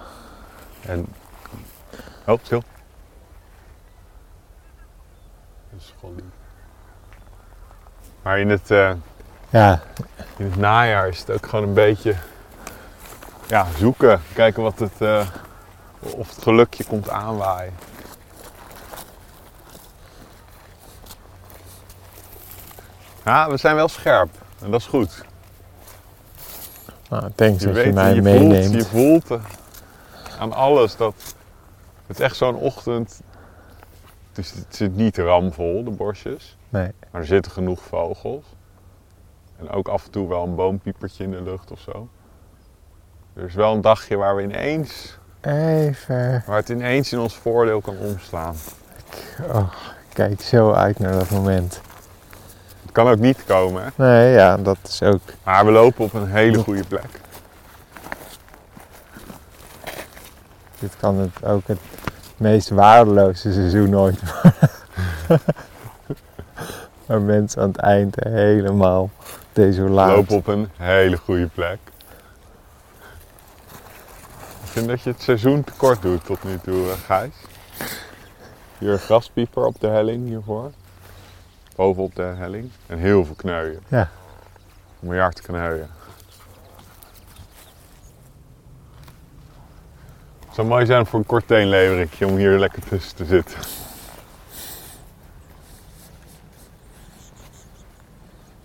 En. 0.87 1.07
Oh, 2.27 2.39
stil. 2.43 2.63
Dat 5.71 5.81
is 5.81 5.95
gewoon 6.01 6.15
lief. 6.15 6.25
Maar 8.23 8.39
in 8.39 8.49
het, 8.49 8.71
eh, 8.71 8.93
Ja, 9.51 9.81
in 10.37 10.45
het 10.45 10.57
najaar 10.57 11.09
is 11.09 11.19
het 11.19 11.31
ook 11.31 11.47
gewoon 11.47 11.69
een 11.69 11.75
beetje 11.75 12.15
ja, 13.53 13.67
zoeken. 13.77 14.21
Kijken 14.35 14.63
wat 14.63 14.79
het, 14.79 15.01
eh, 15.01 15.29
of 16.01 16.35
het 16.35 16.43
gelukje 16.43 16.85
komt 16.85 17.09
aanwaaien. 17.09 17.73
Ja, 23.25 23.51
we 23.51 23.57
zijn 23.57 23.75
wel 23.75 23.89
scherp. 23.89 24.31
En 24.63 24.71
dat 24.71 24.81
is 24.81 24.87
goed. 24.87 25.25
nou, 27.09 27.31
thanks 27.35 27.61
Je 27.61 27.67
dat 27.67 27.77
je 27.77 27.83
weet, 27.83 27.95
mij 27.95 28.15
je 28.15 28.23
meeneemt. 28.23 28.65
voelt, 28.65 28.73
je 28.73 28.85
voelt 28.85 29.41
aan 30.39 30.53
alles 30.53 30.97
dat 30.97 31.35
het 32.07 32.19
is 32.19 32.25
echt 32.25 32.37
zo'n 32.37 32.57
ochtend. 32.57 33.21
Het, 34.33 34.67
zit 34.69 34.97
niet 34.97 35.19
ramvol, 35.19 35.85
de 35.85 35.91
bosjes. 35.91 36.57
Nee. 36.69 36.91
Maar 37.11 37.21
er 37.21 37.27
zitten 37.27 37.53
genoeg 37.53 37.83
vogels. 37.83 38.45
En 39.59 39.71
ook 39.71 39.89
af 39.89 40.05
en 40.05 40.11
toe 40.11 40.29
wel 40.29 40.45
een 40.45 40.55
boompiepertje 40.55 41.25
in 41.25 41.31
de 41.31 41.43
lucht 41.43 41.71
of 41.71 41.81
zo. 41.81 42.09
Er 43.35 43.45
is 43.45 43.55
wel 43.55 43.75
een 43.75 43.81
dagje 43.81 44.17
waar 44.17 44.37
we 44.37 44.43
ineens, 44.43 45.19
Even. 45.41 46.43
waar 46.47 46.57
het 46.57 46.69
ineens 46.69 47.13
in 47.13 47.19
ons 47.19 47.35
voordeel 47.37 47.81
kan 47.81 47.97
omslaan. 47.99 48.55
Oh, 49.53 49.73
ik 50.09 50.15
kijk 50.15 50.41
zo 50.41 50.73
uit 50.73 50.99
naar 50.99 51.13
dat 51.13 51.31
moment. 51.31 51.81
Het 52.83 52.93
kan 52.93 53.09
ook 53.09 53.19
niet 53.19 53.45
komen, 53.45 53.83
hè? 53.85 53.89
Nee, 53.95 54.33
ja, 54.33 54.57
dat 54.57 54.77
is 54.83 55.03
ook. 55.03 55.21
maar 55.45 55.65
we 55.67 55.71
lopen 55.71 56.05
op 56.05 56.13
een 56.15 56.27
hele 56.31 56.59
goede 56.59 56.85
plek. 56.85 57.21
Dit 60.79 60.97
kan 61.01 61.17
het 61.19 61.45
ook 61.45 61.67
het 61.67 61.79
meest 62.37 62.69
waardeloze 62.69 63.53
seizoen 63.53 63.97
ooit 63.97 64.19
worden. 64.43 64.71
Waar 67.07 67.21
mensen 67.21 67.63
aan 67.63 67.69
het 67.69 67.77
eind 67.77 68.15
helemaal 68.25 69.11
We 69.25 69.39
desolaat. 69.53 70.17
lopen 70.17 70.37
op 70.37 70.47
een 70.47 70.69
hele 70.77 71.17
goede 71.17 71.47
plek. 71.47 71.79
Ik 74.73 74.79
vind 74.79 74.91
dat 74.91 75.03
je 75.03 75.11
het 75.11 75.23
seizoen 75.23 75.65
tekort 75.65 76.03
doet 76.03 76.25
tot 76.25 76.45
nu 76.45 76.59
toe, 76.59 76.91
eh, 76.91 76.97
Gijs. 76.97 77.35
Hier 78.79 78.93
een 78.93 78.99
graspieper 78.99 79.65
op 79.65 79.81
de 79.81 79.87
helling 79.87 80.27
hiervoor. 80.27 80.71
Bovenop 81.77 82.15
de 82.15 82.23
helling. 82.23 82.71
En 82.87 82.99
heel 82.99 83.25
veel 83.25 83.35
kneuien. 83.35 83.83
Ja. 83.89 84.01
Een 84.01 85.09
miljard 85.09 85.41
kneuien. 85.41 85.91
Het 90.47 90.55
zou 90.55 90.67
mooi 90.67 90.87
zijn 90.87 91.07
voor 91.07 91.19
een 91.19 91.27
kort 91.27 91.47
teenleverikje 91.47 92.27
om 92.27 92.37
hier 92.37 92.59
lekker 92.59 92.83
tussen 92.83 93.17
te 93.17 93.25
zitten. 93.25 93.59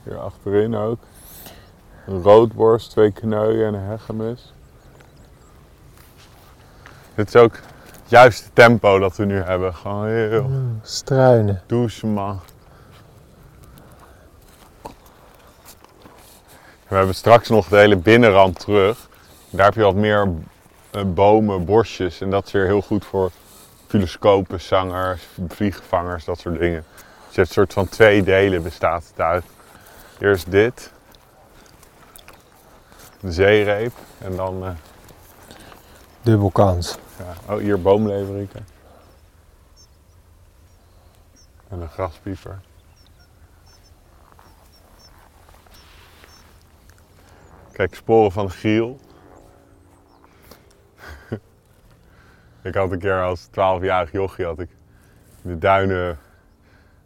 Hier 0.03 0.17
achterin 0.17 0.75
ook. 0.75 0.99
Een 2.05 2.21
roodborst, 2.21 2.89
twee 2.89 3.11
kneuien 3.11 3.67
en 3.67 3.73
een 3.73 3.89
hegemus. 3.89 4.51
Dit 7.17 7.27
is 7.27 7.35
ook 7.35 7.53
het 7.53 8.09
juiste 8.09 8.49
tempo 8.53 8.99
dat 8.99 9.15
we 9.15 9.25
nu 9.25 9.41
hebben. 9.41 9.73
Gewoon 9.75 10.07
heel 10.07 10.43
Mm, 10.43 10.79
Struinen. 10.83 11.61
doucement. 11.65 12.41
We 16.87 16.95
hebben 16.95 17.15
straks 17.15 17.49
nog 17.49 17.67
de 17.67 17.77
hele 17.77 17.95
binnenrand 17.95 18.59
terug. 18.59 19.09
Daar 19.49 19.65
heb 19.65 19.73
je 19.73 19.81
wat 19.81 19.95
meer 19.95 20.29
eh, 20.91 21.01
bomen, 21.05 21.65
bosjes. 21.65 22.21
En 22.21 22.29
dat 22.29 22.45
is 22.45 22.51
weer 22.51 22.65
heel 22.65 22.81
goed 22.81 23.05
voor 23.05 23.31
filoscopen, 23.87 24.61
zangers, 24.61 25.27
vliegenvangers, 25.47 26.25
dat 26.25 26.39
soort 26.39 26.59
dingen. 26.59 26.85
Dus 27.27 27.35
je 27.35 27.41
hebt 27.41 27.47
een 27.47 27.53
soort 27.53 27.73
van 27.73 27.89
twee 27.89 28.23
delen 28.23 28.63
bestaat 28.63 29.03
het 29.07 29.19
uit. 29.25 29.43
Eerst 30.19 30.51
dit. 30.51 30.91
De 33.19 33.31
zeereep. 33.31 33.93
En 34.17 34.35
dan, 34.35 34.63
eh, 34.65 34.69
Dubbel 36.21 36.49
kans. 36.51 36.97
Ja, 37.17 37.53
oh 37.53 37.59
hier 37.59 37.81
boomleveriken. 37.81 38.67
En 41.67 41.81
een 41.81 41.89
graspieper. 41.89 42.59
Kijk, 47.71 47.95
sporen 47.95 48.31
van 48.31 48.51
Giel. 48.51 48.99
ik 52.61 52.73
had 52.75 52.91
een 52.91 52.99
keer 52.99 53.23
als 53.23 53.47
12-jarig 53.47 54.11
jochie 54.11 54.45
had 54.45 54.59
ik 54.59 54.69
in 55.41 55.49
de 55.49 55.57
duinen 55.57 56.17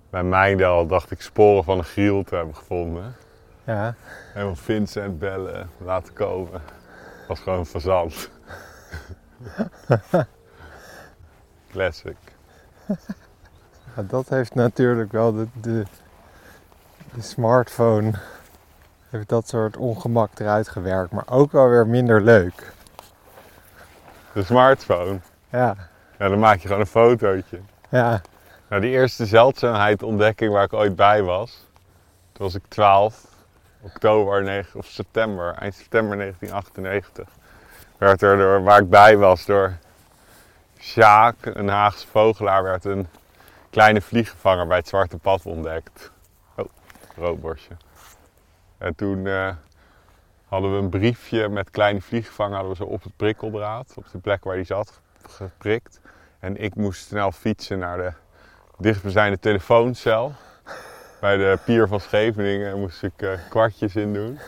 bij 0.09 0.23
Mijndel 0.23 0.87
dacht 0.87 1.11
ik 1.11 1.21
sporen 1.21 1.63
van 1.63 1.77
een 1.77 1.83
griel 1.83 2.23
te 2.23 2.35
hebben 2.35 2.55
gevonden. 2.55 3.15
Ja. 3.63 3.95
Helemaal 4.33 4.55
Vincent 4.55 5.19
bellen, 5.19 5.69
laten 5.77 6.13
komen. 6.13 6.61
Was 7.27 7.39
gewoon 7.39 7.59
een 7.59 7.65
fazant. 7.65 8.29
Classic. 11.71 12.17
Ja, 13.95 14.03
dat 14.03 14.29
heeft 14.29 14.55
natuurlijk 14.55 15.11
wel 15.11 15.33
de, 15.33 15.47
de, 15.61 15.85
de 17.13 17.21
smartphone 17.21 18.11
heeft 19.09 19.29
dat 19.29 19.47
soort 19.47 19.77
ongemak 19.77 20.39
eruit 20.39 20.67
gewerkt, 20.67 21.11
maar 21.11 21.23
ook 21.29 21.51
wel 21.51 21.69
weer 21.69 21.87
minder 21.87 22.21
leuk. 22.21 22.71
De 24.33 24.43
smartphone. 24.43 25.19
Ja, 25.49 25.75
Ja, 26.19 26.29
dan 26.29 26.39
maak 26.39 26.59
je 26.59 26.67
gewoon 26.67 26.81
een 26.81 26.87
fotootje. 26.87 27.59
ja, 27.89 28.21
Nou, 28.69 28.81
die 28.81 28.91
eerste 28.91 29.25
zeldzaamheid 29.25 30.03
ontdekking 30.03 30.51
waar 30.51 30.63
ik 30.63 30.73
ooit 30.73 30.95
bij 30.95 31.23
was. 31.23 31.67
Toen 32.31 32.45
was 32.45 32.55
ik 32.55 32.63
12, 32.67 33.25
oktober 33.81 34.43
9, 34.43 34.79
of 34.79 34.85
september, 34.85 35.53
eind 35.53 35.73
september 35.73 36.17
1998. 36.17 37.27
Werd 38.01 38.21
er 38.21 38.37
door, 38.37 38.63
waar 38.63 38.81
ik 38.81 38.89
bij 38.89 39.17
was 39.17 39.45
door 39.45 39.77
Sjaak, 40.79 41.35
een 41.41 41.67
Haagse 41.67 42.07
vogelaar, 42.07 42.63
werd 42.63 42.85
een 42.85 43.07
kleine 43.69 44.01
vliegenvanger 44.01 44.67
bij 44.67 44.77
het 44.77 44.87
Zwarte 44.87 45.17
Pad 45.17 45.45
ontdekt. 45.45 46.11
Oh, 46.55 46.65
roodborstje. 47.15 47.73
En 48.77 48.95
toen 48.95 49.27
eh, 49.27 49.49
hadden 50.47 50.71
we 50.71 50.77
een 50.77 50.89
briefje 50.89 51.49
met 51.49 51.71
kleine 51.71 52.01
vliegenvanger 52.01 52.55
hadden 52.55 52.77
we 52.77 52.85
op 52.85 53.03
het 53.03 53.15
prikkeldraad, 53.15 53.93
op 53.95 54.05
de 54.11 54.17
plek 54.17 54.43
waar 54.43 54.55
die 54.55 54.65
zat, 54.65 55.01
geprikt. 55.29 55.99
En 56.39 56.57
ik 56.57 56.75
moest 56.75 57.07
snel 57.07 57.31
fietsen 57.31 57.79
naar 57.79 57.97
de 57.97 58.11
dichtstbijzijnde 58.77 59.39
telefooncel. 59.39 60.33
Bij 61.19 61.37
de 61.37 61.59
pier 61.65 61.87
van 61.87 61.99
Scheveningen 61.99 62.79
moest 62.79 63.03
ik 63.03 63.21
eh, 63.21 63.29
kwartjes 63.49 63.95
in 63.95 64.13
doen. 64.13 64.39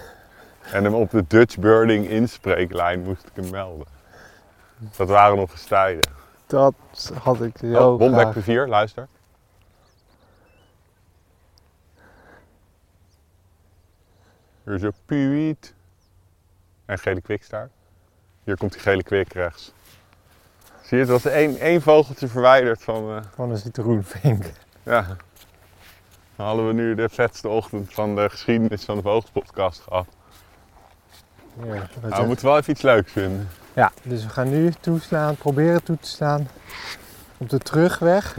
En 0.71 0.83
hem 0.83 0.93
op 0.93 1.09
de 1.11 1.23
Dutch 1.27 1.57
Birding 1.57 2.07
inspreeklijn 2.09 3.01
moest 3.03 3.25
ik 3.27 3.31
hem 3.43 3.49
melden. 3.49 3.87
Dat 4.97 5.07
waren 5.07 5.37
nog 5.37 5.51
eens 5.51 5.63
tijden. 5.65 6.11
dat 6.47 6.73
had 7.21 7.41
ik 7.41 7.57
zo 7.57 7.91
Oh, 7.91 7.97
Bombek 7.99 8.31
graag. 8.31 8.43
P4, 8.65 8.69
luister. 8.69 9.07
Hier 14.63 14.73
is 14.73 14.81
een 14.81 14.93
puiet. 15.05 15.73
En 16.85 16.99
gele 16.99 17.21
kwikstaart. 17.21 17.71
Hier 18.43 18.57
komt 18.57 18.71
die 18.71 18.81
gele 18.81 19.03
kwik 19.03 19.33
rechts. 19.33 19.73
Zie 20.81 20.97
je, 20.97 21.03
het 21.03 21.09
was 21.23 21.25
één, 21.25 21.57
één 21.59 21.81
vogeltje 21.81 22.27
verwijderd 22.27 22.83
van... 22.83 23.09
eh, 23.15 23.23
Van 23.35 23.51
een 23.51 23.57
citroenvink. 23.57 24.45
ja. 24.83 25.15
Dan 26.35 26.45
hadden 26.45 26.67
we 26.67 26.73
nu 26.73 26.95
de 26.95 27.09
vetste 27.09 27.47
ochtend 27.47 27.93
van 27.93 28.15
de 28.15 28.29
geschiedenis 28.29 28.85
van 28.85 28.95
de 28.95 29.01
Vogelpodcast 29.01 29.79
gehad. 29.81 30.07
Nou, 31.55 32.21
we 32.21 32.27
moeten 32.27 32.45
wel 32.45 32.57
even 32.57 32.71
iets 32.71 32.81
leuks 32.81 33.11
vinden. 33.11 33.49
ja, 33.73 33.91
dus 34.03 34.23
we 34.23 34.29
gaan 34.29 34.49
nu 34.49 34.71
toeslaan, 34.79 35.35
proberen 35.35 35.83
toe 35.83 35.97
te 35.99 36.07
slaan. 36.09 36.47
Op 37.37 37.49
de 37.49 37.57
terugweg. 37.57 38.35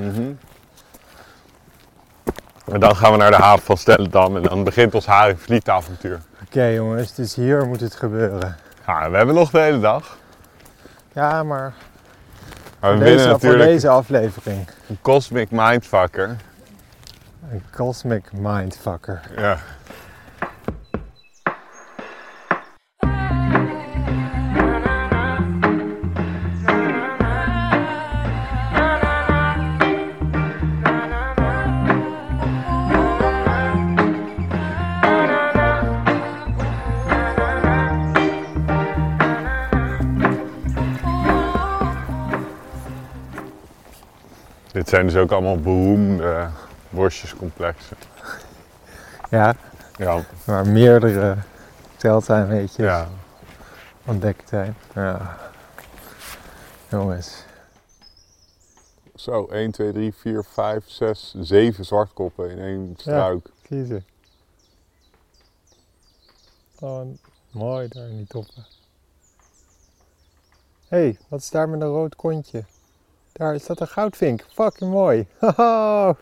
En 2.66 2.80
dan 2.80 2.96
gaan 2.96 3.12
we 3.12 3.18
naar 3.18 3.30
de 3.30 3.36
haven 3.36 3.64
van 3.64 3.76
Stellendam 3.76 4.36
en 4.36 4.42
dan 4.42 4.64
begint 4.64 4.94
ons 4.94 5.06
haringvlietavontuur. 5.06 6.20
Oké 6.46 6.64
jongens, 6.64 7.14
dus 7.14 7.34
hier 7.34 7.66
moet 7.66 7.80
het 7.80 7.94
gebeuren. 7.94 8.56
Ja, 8.86 9.10
we 9.10 9.16
hebben 9.16 9.34
nog 9.34 9.50
de 9.50 9.58
hele 9.60 9.80
dag. 9.80 10.16
Ja, 11.12 11.42
maar 11.42 11.72
Maar 12.80 12.92
we 12.92 12.98
deze, 12.98 13.10
winnen 13.16 13.24
voor 13.24 13.32
natuurlijk 13.48 13.64
deze 13.70 13.88
aflevering. 13.88 14.68
een 14.88 14.98
Cosmic 15.02 15.50
Mindfucker. 15.50 16.36
Een 17.50 17.62
cosmic 17.76 18.32
mindfucker. 18.32 19.20
Ja. 19.36 19.58
Dit 44.84 44.92
zijn 44.92 45.06
dus 45.06 45.16
ook 45.16 45.32
allemaal 45.32 45.60
beroemde 45.60 46.48
worstjescomplexen. 46.90 47.96
Ja, 49.30 49.56
Ja, 49.96 50.24
waar 50.44 50.66
meerdere 50.66 51.36
zeldzaamheidjes 51.96 52.76
ja. 52.76 53.08
ontdekt 54.06 54.48
zijn. 54.48 54.76
Ja. 54.94 55.38
Jongens, 56.88 57.44
Zo, 59.14 59.46
1, 59.46 59.70
2, 59.70 59.92
3, 59.92 60.14
4, 60.14 60.44
5, 60.44 60.84
6, 60.88 61.34
7 61.40 61.84
zwartkoppen 61.84 62.50
in 62.50 62.58
één 62.58 62.94
struik. 62.96 63.50
kiezen. 63.62 64.06
Oh, 66.80 67.06
mooi 67.50 67.88
daar 67.88 68.08
in 68.08 68.16
die 68.16 68.26
toppen. 68.26 68.66
Hé, 70.88 70.98
hey, 70.98 71.18
wat 71.28 71.40
is 71.40 71.50
daar 71.50 71.68
met 71.68 71.80
een 71.80 71.88
rood 71.88 72.16
kontje? 72.16 72.64
Daar 73.34 73.54
is 73.54 73.66
dat 73.66 73.80
een 73.80 73.86
goudvink. 73.88 74.44
Fucking 74.52 74.90
mooi. 74.90 75.26
Haha, 75.40 76.16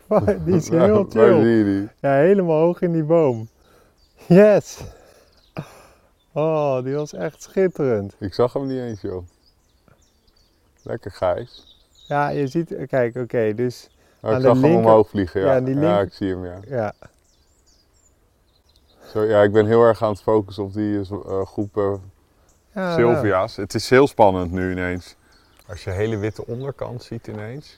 die 0.45 0.55
is 0.57 0.69
heel 0.79 0.79
Waar 0.79 1.11
zie 1.11 1.21
chill. 1.21 1.45
je 1.47 1.65
die? 1.65 1.89
Ja, 2.01 2.15
helemaal 2.15 2.59
hoog 2.61 2.81
in 2.81 2.93
die 2.93 3.05
boom. 3.05 3.49
Yes! 4.27 4.81
Oh, 6.33 6.83
die 6.85 6.95
was 6.95 7.13
echt 7.13 7.43
schitterend. 7.43 8.15
Ik 8.19 8.35
zag 8.35 8.53
hem 8.53 8.67
niet 8.67 8.79
eens, 8.81 9.01
joh. 9.01 9.27
Lekker 10.83 11.11
grijs. 11.11 11.79
Ja, 12.09 12.29
je 12.29 12.47
ziet, 12.47 12.75
kijk, 12.87 13.17
oké, 13.17 13.55
dus 13.55 13.91
Oh, 14.21 14.31
Aan 14.31 14.37
ik 14.37 14.43
de 14.43 14.49
zag 14.49 14.61
hem 14.61 14.75
omhoog 14.77 15.09
vliegen, 15.09 15.41
ja. 15.41 15.47
ja, 15.47 15.53
Ja, 15.55 15.61
die 15.61 15.75
link- 15.75 16.01
ik 16.03 16.13
zie 16.13 16.29
hem, 16.29 16.45
ja. 16.45 16.59
ja, 16.69 16.95
Zo, 19.13 19.23
ja. 19.25 19.43
Ik 19.43 19.53
ben 19.53 19.67
heel 19.67 19.83
erg 19.83 20.03
aan 20.03 20.11
het 20.11 20.23
focussen 20.23 20.65
op 20.65 20.73
die 20.73 21.05
groep 21.45 21.77
eh, 21.77 21.93
ja 22.75 22.95
Sylvia's. 22.95 23.57
Het 23.57 23.75
is 23.75 23.91
heel 23.91 24.07
spannend 24.07 24.53
nu 24.53 24.71
ineens. 24.71 25.17
Als 25.73 25.85
je 25.85 25.91
hele 25.91 26.17
witte 26.17 26.47
onderkant 26.47 27.03
ziet 27.03 27.27
ineens, 27.27 27.77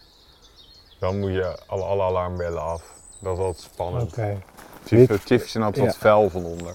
dan 0.98 1.18
moet 1.20 1.30
je 1.32 1.58
alle, 1.66 1.82
alle 1.82 2.02
alarmbellen 2.02 2.62
af. 2.62 2.82
Dat 3.20 3.38
is 3.38 3.44
altijd 3.44 3.64
Oké. 3.64 3.72
spannend. 3.74 4.14
Wit- 4.14 4.42
Chief, 4.86 5.22
chiefjes 5.24 5.50
zijn 5.50 5.64
altijd 5.64 5.86
wat 5.86 5.96
fel 5.96 6.30
van 6.30 6.44
onder. 6.44 6.74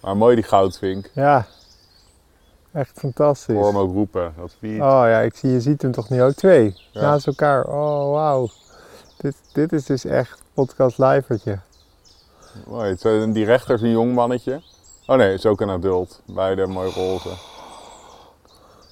Maar 0.00 0.16
mooi 0.16 0.34
die 0.34 0.44
goudvink. 0.44 1.10
Ja, 1.14 1.46
echt 2.72 2.98
fantastisch. 2.98 3.54
Hoor 3.54 3.66
hem 3.66 3.76
ook 3.76 3.92
roepen. 3.92 4.34
Dat. 4.36 4.50
Oh 4.62 4.78
ja, 4.78 5.20
ik 5.20 5.36
zie, 5.36 5.50
je 5.50 5.60
ziet 5.60 5.82
hem 5.82 5.92
toch 5.92 6.08
nu 6.08 6.22
ook 6.22 6.32
twee 6.34 6.76
Ja. 6.92 7.00
naast 7.00 7.26
elkaar. 7.26 7.64
Oh, 7.64 8.10
wauw. 8.12 8.48
Dit, 9.16 9.36
dit 9.52 9.72
is 9.72 9.84
dus 9.84 10.04
echt 10.04 10.42
podcast 10.54 10.98
livertje. 10.98 11.58
Mooi. 12.66 12.96
Die 13.32 13.44
rechter 13.44 13.74
is 13.74 13.80
een 13.82 13.90
jong 13.90 14.14
mannetje. 14.14 14.62
Oh 15.06 15.16
nee, 15.16 15.32
is 15.34 15.46
ook 15.46 15.60
een 15.60 15.70
adult. 15.70 16.22
Beide 16.24 16.66
mooi 16.66 16.90
roze. 16.90 17.34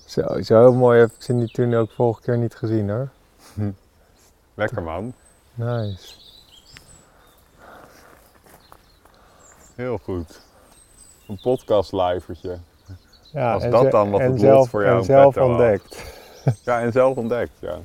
Zo, 0.07 0.43
zo 0.43 0.73
mooi 0.73 1.01
heb 1.01 1.11
ik 1.11 1.23
ze 1.23 1.33
niet, 1.33 1.55
toen 1.55 1.75
ook 1.75 1.91
vorige 1.91 2.21
keer 2.21 2.39
niet 2.39 2.55
gezien 2.55 2.91
hoor. 2.91 3.09
Lekker 4.55 4.83
man. 4.83 5.15
Nice. 5.55 6.15
Heel 9.75 9.99
goed. 9.99 10.41
een 11.29 11.41
podcast 11.41 11.93
livertje. 11.93 12.59
Ja, 13.33 13.53
Als 13.53 13.71
dat 13.71 13.91
dan 13.91 14.11
wat 14.11 14.21
het 14.21 14.43
lot 14.43 14.69
voor 14.69 14.85
jou 14.85 14.99
en 14.99 15.05
zelf 15.05 15.37
ontdekt. 15.37 15.97
Ja, 16.65 16.81
en 16.81 16.93
zelf 16.93 17.17
ontdekt, 17.17 17.53
ja. 17.61 17.79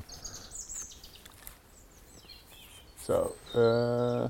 Zo, 3.04 3.36
eh, 3.54 4.24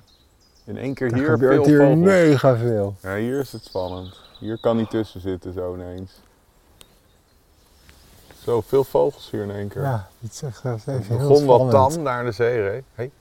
in 0.67 0.77
één 0.77 0.93
keer 0.93 1.07
Er 1.07 1.15
hier 1.15 1.25
veel 1.25 1.33
gebeurt 1.33 1.65
hier 1.65 1.77
vogels. 1.77 1.99
mega 1.99 2.55
veel. 2.55 2.95
Ja, 3.01 3.15
hier 3.15 3.39
is 3.39 3.51
het 3.51 3.63
spannend. 3.63 4.21
Hier 4.39 4.59
kan 4.59 4.77
niet 4.77 4.89
tussen 4.89 5.21
zitten 5.21 5.53
zo 5.53 5.73
ineens. 5.73 6.21
Zo, 8.43 8.61
veel 8.61 8.83
vogels 8.83 9.31
hier 9.31 9.43
in 9.43 9.51
één 9.51 9.67
keer. 9.67 9.81
Ja, 9.81 10.07
het 10.19 10.31
is 10.31 10.41
echt 10.41 10.65
even 10.65 11.03
heel 11.03 11.17
begon 11.17 11.45
wat 11.45 11.71
tam 11.71 12.01
naar 12.01 12.23
de 12.23 12.31
zee, 12.31 12.59
hè? 12.59 12.79
Hey. 12.93 13.11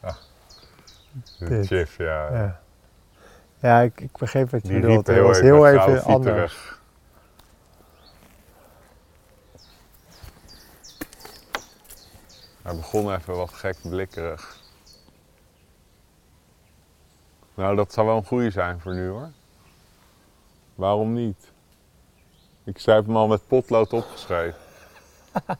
Ah. 0.00 0.16
De 1.38 1.66
Dit. 1.66 1.90
ja. 1.98 2.32
Ja, 2.32 2.60
ja 3.60 3.80
ik, 3.80 4.00
ik 4.00 4.16
begreep 4.18 4.50
wat 4.50 4.62
je 4.62 4.68
Die 4.68 4.80
bedoelt. 4.80 5.06
Het 5.06 5.16
heel 5.16 5.26
was 5.26 5.36
even, 5.36 5.48
heel 5.48 5.62
gauw 5.62 5.94
even 5.94 6.04
anders. 6.04 6.78
Hij 12.64 12.76
begon 12.76 13.14
even 13.14 13.36
wat 13.36 13.52
gek 13.52 13.76
blikkerig. 13.82 14.56
Nou, 17.54 17.76
dat 17.76 17.92
zou 17.92 18.06
wel 18.06 18.16
een 18.16 18.24
goede 18.24 18.50
zijn 18.50 18.80
voor 18.80 18.94
nu 18.94 19.08
hoor. 19.08 19.30
Waarom 20.74 21.12
niet? 21.12 21.52
Ik 22.64 22.80
heb 22.80 23.06
hem 23.06 23.16
al 23.16 23.26
met 23.26 23.46
potlood 23.46 23.92
opgeschreven. 23.92 24.60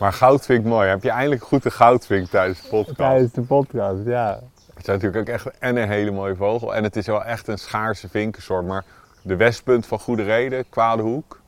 maar 0.00 0.12
goud 0.12 0.44
vind 0.44 0.64
ik 0.64 0.66
mooi. 0.70 0.88
Heb 0.88 1.02
je 1.02 1.10
eindelijk 1.10 1.42
goed 1.44 1.62
de 1.62 1.70
goudvink 1.70 2.28
tijdens 2.28 2.62
de 2.62 2.68
podcast? 2.68 2.96
Tijdens 2.96 3.32
de 3.32 3.42
podcast, 3.42 4.04
ja. 4.04 4.40
Het 4.66 4.82
is 4.82 4.86
natuurlijk 4.86 5.16
ook 5.16 5.34
echt 5.34 5.58
en 5.58 5.76
een 5.76 5.88
hele 5.88 6.10
mooie 6.10 6.36
vogel. 6.36 6.74
En 6.74 6.82
het 6.82 6.96
is 6.96 7.06
wel 7.06 7.24
echt 7.24 7.48
een 7.48 7.58
schaarse 7.58 8.08
vinkensoort. 8.08 8.66
Maar 8.66 8.84
de 9.22 9.36
westpunt 9.36 9.86
van 9.86 9.98
Goede 9.98 10.22
Reden, 10.22 10.68
Kwade 10.68 11.02
Hoek. 11.02 11.42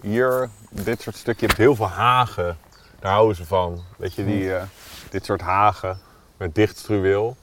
Hier, 0.00 0.48
dit 0.70 1.00
soort 1.02 1.16
stukje. 1.16 1.40
Je 1.40 1.46
hebt 1.46 1.58
heel 1.58 1.74
veel 1.74 1.88
hagen. 1.88 2.56
Daar 3.00 3.12
houden 3.12 3.36
ze 3.36 3.44
van. 3.44 3.82
Weet 3.96 4.14
je, 4.14 4.24
die, 4.24 4.54
eh, 4.54 4.62
dit 5.10 5.24
soort 5.24 5.40
hagen 5.40 5.98
met 6.36 6.54
dicht 6.54 6.76
struweel. 6.78 7.36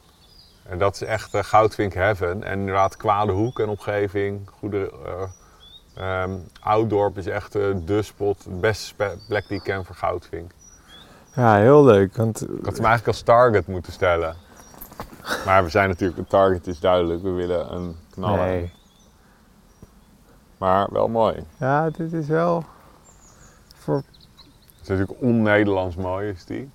En 0.63 0.77
dat 0.77 0.95
is 0.95 1.01
echt 1.01 1.33
eh, 1.33 1.43
goudvink 1.43 1.93
heaven. 1.93 2.43
En 2.43 2.59
inderdaad 2.59 2.97
Kwade 2.97 3.31
Hoek 3.31 3.59
en 3.59 3.69
omgeving. 3.69 4.49
Goede, 4.59 4.91
eh, 5.05 6.21
ehm, 6.21 6.31
Ouddorp 6.61 7.17
is 7.17 7.27
echt 7.27 7.51
de 7.51 8.01
spot. 8.01 8.43
De 8.43 8.49
beste 8.49 8.93
plek 9.27 9.47
die 9.47 9.57
ik 9.57 9.63
ken 9.63 9.85
voor 9.85 9.95
goudvink. 9.95 10.51
Ja, 11.35 11.55
heel 11.57 11.83
leuk. 11.85 12.15
Want 12.15 12.41
Ik 12.41 12.47
had 12.49 12.75
hem 12.75 12.85
eigenlijk 12.85 13.07
als 13.07 13.21
target 13.21 13.67
moeten 13.67 13.93
stellen. 13.93 14.35
Maar 15.45 15.63
we 15.63 15.69
zijn 15.69 15.89
natuurlijk, 15.89 16.19
de 16.19 16.27
target 16.27 16.67
is 16.67 16.79
duidelijk. 16.79 17.21
We 17.21 17.29
willen 17.29 17.73
een 17.73 17.95
knaller. 18.11 18.45
nee. 18.45 18.71
Maar 20.57 20.87
wel 20.91 21.07
mooi. 21.07 21.35
Het 21.35 21.45
Ja, 21.57 21.89
dit 21.89 22.13
is 22.13 22.27
wel... 22.27 22.63
Voor... 23.75 24.03
is 24.81 24.87
natuurlijk 24.87 25.21
on-Nederlands 25.21 25.95
mooi, 25.95 26.29
is 26.29 26.45
die. 26.45 26.69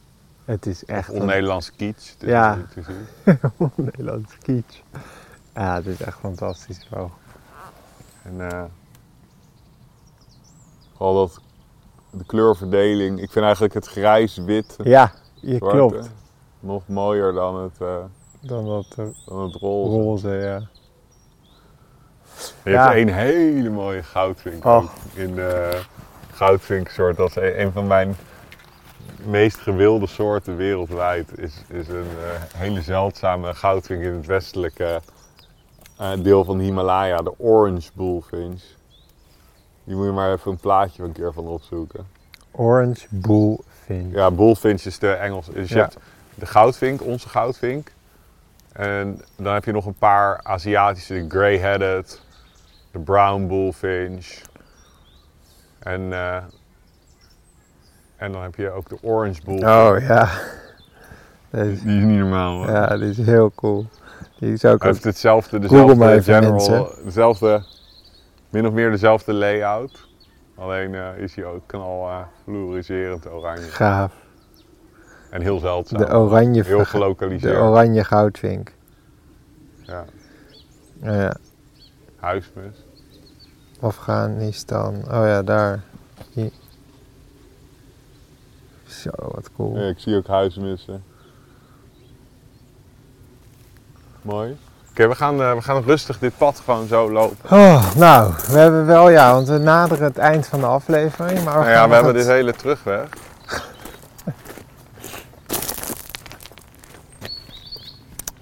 Het 0.45 0.66
is 0.66 0.85
echt 0.85 1.09
een 1.09 1.21
On-Nederlands 1.21 1.73
kitsch. 1.77 2.14
Dit 2.19 2.29
Ja. 2.29 2.53
is 2.53 2.57
niet 2.59 2.73
te 2.73 2.83
zien. 2.83 3.38
Nederlands 3.85 4.38
kitsch. 4.38 4.79
Ja, 5.55 5.81
dit 5.81 6.01
is 6.01 6.07
echt 6.07 6.19
fantastisch. 6.19 6.88
En 8.23 8.51
eh 8.51 8.64
vooral 10.97 11.14
dat, 11.14 11.40
de 12.11 12.25
kleurverdeling. 12.25 13.21
Ik 13.21 13.31
vind 13.31 13.45
eigenlijk 13.45 13.75
het 13.75 13.87
grijs-wit 13.87 14.77
Ja, 14.83 15.12
je 15.35 15.57
zwarte 15.57 15.77
klopt. 15.77 16.11
nog 16.61 16.88
mooier 16.88 17.33
dan 17.33 17.57
het, 17.62 17.81
eh, 17.81 17.97
Dan 18.40 18.64
dat 18.66 18.87
eh, 18.97 19.05
dan 19.27 19.43
het 19.43 19.55
roze. 19.55 19.90
roze, 20.03 20.29
ja. 20.29 20.61
Je 22.64 22.70
Ja. 22.70 22.83
hebt 22.83 22.94
één 22.94 23.14
hele 23.14 23.70
mooie 23.70 24.03
goudvink 24.03 24.64
in 25.14 25.35
de 25.35 25.81
goudvinksoort. 26.33 27.16
Dat 27.16 27.29
is 27.29 27.37
een 27.37 27.61
een 27.61 27.73
van 27.73 27.87
mijn 27.87 28.16
meest 29.25 29.57
gewilde 29.59 30.07
soorten 30.07 30.57
wereldwijd. 30.57 31.38
Is, 31.38 31.62
is 31.68 31.88
een 31.88 32.07
eh, 32.25 32.40
hele 32.57 32.83
zeldzame 32.83 33.55
goudvink 33.55 34.03
in 34.03 34.12
het 34.14 34.27
westelijke 34.27 35.01
eh, 35.99 36.11
deel 36.18 36.44
van 36.44 36.59
de 36.59 36.64
Himalaya. 36.64 37.16
De 37.16 37.38
orange 37.38 37.90
bullfinch. 37.94 38.62
Die 39.85 39.96
moet 39.96 40.05
je 40.07 40.12
maar 40.12 40.33
even 40.33 40.51
een 40.51 40.57
plaatje 40.59 41.03
een 41.03 41.12
keer 41.12 41.33
van 41.33 41.46
opzoeken. 41.46 42.07
Orange 42.51 43.07
bullfinch. 43.09 44.14
Ja, 44.14 44.31
bullfinch 44.31 44.83
is 44.83 44.99
de 44.99 45.12
Engels. 45.12 45.46
Dus 45.46 45.68
je 45.68 45.79
hebt 45.79 45.96
de 46.35 46.46
goudvink, 46.46 47.03
onze 47.03 47.29
goudvink. 47.29 47.92
En 48.73 49.20
dan 49.37 49.53
heb 49.55 49.64
je 49.64 49.73
nog 49.73 49.87
een 49.87 49.94
paar 49.99 50.40
Aziatische, 50.42 51.14
de 51.14 51.25
grey-headed, 51.29 52.20
de 52.90 52.98
brown 52.98 53.46
bullfinch. 53.46 54.40
En, 55.79 56.12
eh, 56.12 56.37
en 58.16 58.33
dan 58.33 58.42
heb 58.42 58.55
je 58.55 58.70
ook 58.70 58.88
de 58.88 58.98
orange 59.03 59.40
bullfinch. 59.44 59.70
Oh 59.70 60.00
ja. 60.00 60.29
Die 61.50 61.72
is 61.72 61.83
niet 61.83 62.18
normaal 62.18 62.57
hoor. 62.57 62.70
ja, 62.70 62.96
die 62.96 63.09
is 63.09 63.16
heel 63.16 63.53
cool. 63.55 63.87
Die 64.38 64.53
is 64.53 64.64
ook 64.64 64.83
Hij 64.83 64.90
heeft 64.90 65.05
hetzelfde, 65.05 65.59
dezelfde 65.59 66.22
general, 66.22 66.50
mensen. 66.50 67.05
dezelfde, 67.05 67.64
min 68.50 68.66
of 68.66 68.72
meer 68.72 68.90
dezelfde 68.90 69.33
layout. 69.33 70.09
Alleen 70.57 70.94
eh, 70.94 71.16
is 71.18 71.35
hij 71.35 71.44
ook 71.44 71.61
knal 71.66 72.09
eh, 72.09 72.18
fluoriserend 72.44 73.31
oranje. 73.31 73.62
gaaf. 73.62 74.12
En 75.31 75.40
heel 75.42 75.59
zeldzaam. 75.59 75.98
De 75.98 76.14
oranje, 76.16 76.62
heel 76.64 76.79
de 76.79 76.85
gelokaliseerd. 76.85 77.57
oranje 77.57 78.05
goudvink. 78.05 78.72
Ja. 79.83 80.05
Ja, 81.03 81.37
Huismus. 82.20 82.74
Afghanistan. 83.80 84.94
Oh 85.11 85.26
ja, 85.26 85.42
daar. 85.42 85.80
Hier. 86.30 86.50
Zo, 88.87 89.11
wat 89.16 89.50
cool. 89.56 89.78
Ja, 89.78 89.88
ik 89.88 89.98
zie 89.98 90.16
ook 90.16 90.26
huismussen. 90.26 91.04
Mooi. 94.22 94.56
Oké, 94.90 95.09
we, 95.09 95.14
gaan, 95.14 95.40
eh, 95.42 95.54
we 95.54 95.62
gaan 95.62 95.83
rustig 95.83 96.18
dit 96.18 96.37
pad 96.38 96.61
gewoon 96.64 96.87
zo 96.87 97.11
lopen. 97.12 97.50
Oh, 97.50 97.94
nou, 97.94 98.33
we 98.46 98.59
hebben 98.59 98.87
wel 98.87 99.09
ja, 99.11 99.33
want 99.33 99.48
we 99.48 99.59
naderen 99.59 100.04
het 100.04 100.18
eind 100.18 100.46
van 100.46 100.61
de 100.61 100.66
aflevering. 100.66 101.44
Maar 101.44 101.59
we, 101.59 101.64
Nou 101.64 101.70
ja, 101.70 101.88
we 101.88 101.94
hebben 101.94 102.14
het- 102.14 102.22
dit 102.24 102.33
hele 102.35 102.52
terugweg. 102.52 103.09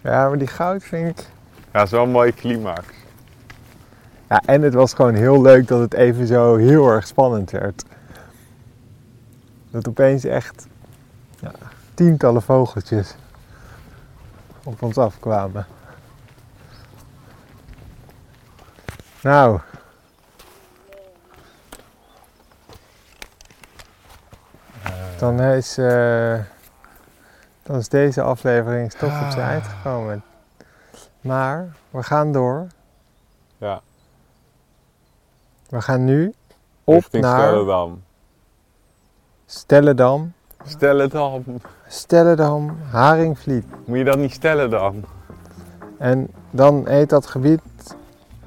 Ja, 0.03 0.29
maar 0.29 0.39
die 0.39 0.47
goudvink. 0.49 1.19
Ja, 1.73 1.79
het 1.79 1.83
is 1.85 1.91
wel 1.91 2.03
een 2.03 2.11
mooie 2.11 2.33
climax. 2.33 2.83
Ja, 4.29 4.43
en 4.45 4.63
het 4.63 4.75
was 4.75 4.95
gewoon 4.95 5.15
heel 5.15 5.43
leuk 5.43 5.69
dat 5.69 5.81
het 5.81 5.95
even 5.95 6.27
zo 6.27 6.57
heel 6.57 6.89
erg 6.89 7.07
spannend 7.07 7.51
werd. 7.51 7.85
Dat 9.71 9.89
opeens 9.89 10.25
echt 10.25 10.67
ja, 11.41 11.53
tientallen 11.95 12.43
vogeltjes 12.43 13.15
op 14.65 14.83
ons 14.83 14.99
afkwamen. 14.99 15.67
Nou. 19.23 19.61
Dan 25.19 25.41
is, 25.41 25.79
eh, 25.79 26.39
dan 27.63 27.77
is 27.77 27.89
deze 27.89 28.23
aflevering 28.23 28.93
toch 28.93 29.23
op 29.25 29.31
zijn 29.31 29.49
eind 29.49 29.67
gekomen. 29.67 30.23
Maar 31.21 31.69
we 31.91 32.03
gaan 32.03 32.33
door. 32.33 32.67
Ja, 33.57 33.83
We 35.69 35.81
gaan 35.81 36.05
nu 36.05 36.33
op 36.85 36.95
richting 36.95 37.23
naar 37.23 37.41
Stellendam. 37.41 38.03
Stellendam. 39.47 40.33
Stellendam. 40.65 41.45
Stellendam, 41.87 42.77
Haringvliet. 42.91 43.65
Moet 43.85 43.99
je 43.99 44.05
dat 44.05 44.19
niet 44.19 44.33
stellen 44.33 44.71
dan? 44.71 45.05
En 45.99 46.29
dan 46.51 46.87
heet 46.89 47.09
dat 47.09 47.27
gebied, 47.27 47.61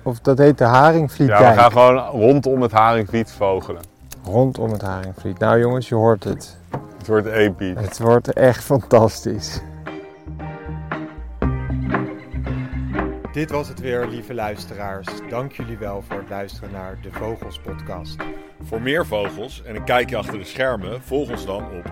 of 0.03 0.19
dat 0.19 0.37
heet 0.37 0.57
de 0.57 0.63
Ja, 0.63 0.69
Haringvlietdijk. 0.69 1.55
we 1.55 1.59
gaan 1.59 1.71
gewoon 1.71 1.97
rondom 1.97 2.61
het 2.61 2.71
Haringvliet 2.71 3.31
vogelen. 3.31 3.81
Rondom 4.23 4.71
het 4.71 4.81
Haringvliet. 4.81 5.39
Nou 5.39 5.59
jongens, 5.59 5.89
je 5.89 5.95
hoort 5.95 6.23
het. 6.23 6.57
Het 6.97 7.07
wordt 7.07 7.27
episch. 7.27 7.73
Het 7.79 7.99
wordt 7.99 8.33
echt 8.33 8.63
fantastisch. 8.63 9.61
Dit 13.31 13.49
was 13.51 13.67
het 13.67 13.79
weer, 13.79 14.07
lieve 14.07 14.33
luisteraars. 14.33 15.07
Dank 15.29 15.51
jullie 15.51 15.77
wel 15.77 16.01
voor 16.01 16.17
het 16.17 16.29
luisteren 16.29 16.71
naar 16.71 16.97
de 17.01 17.11
Vogels 17.11 17.59
Podcast. 17.59 18.15
Voor 18.61 18.81
meer 18.81 19.05
vogels 19.05 19.63
en 19.63 19.75
een 19.75 19.83
kijkje 19.83 20.17
achter 20.17 20.37
de 20.37 20.43
schermen, 20.43 21.01
volg 21.01 21.29
ons 21.29 21.45
dan 21.45 21.63
op 21.63 21.91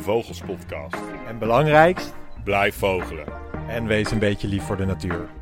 Vogelspodcast. 0.00 0.96
En 1.26 1.38
belangrijkst, 1.38 2.14
Blijf 2.44 2.74
vogelen. 2.74 3.26
en 3.68 3.86
wees 3.86 4.10
een 4.10 4.18
beetje 4.18 4.48
lief 4.48 4.62
voor 4.62 4.76
de 4.76 4.84
natuur. 4.84 5.41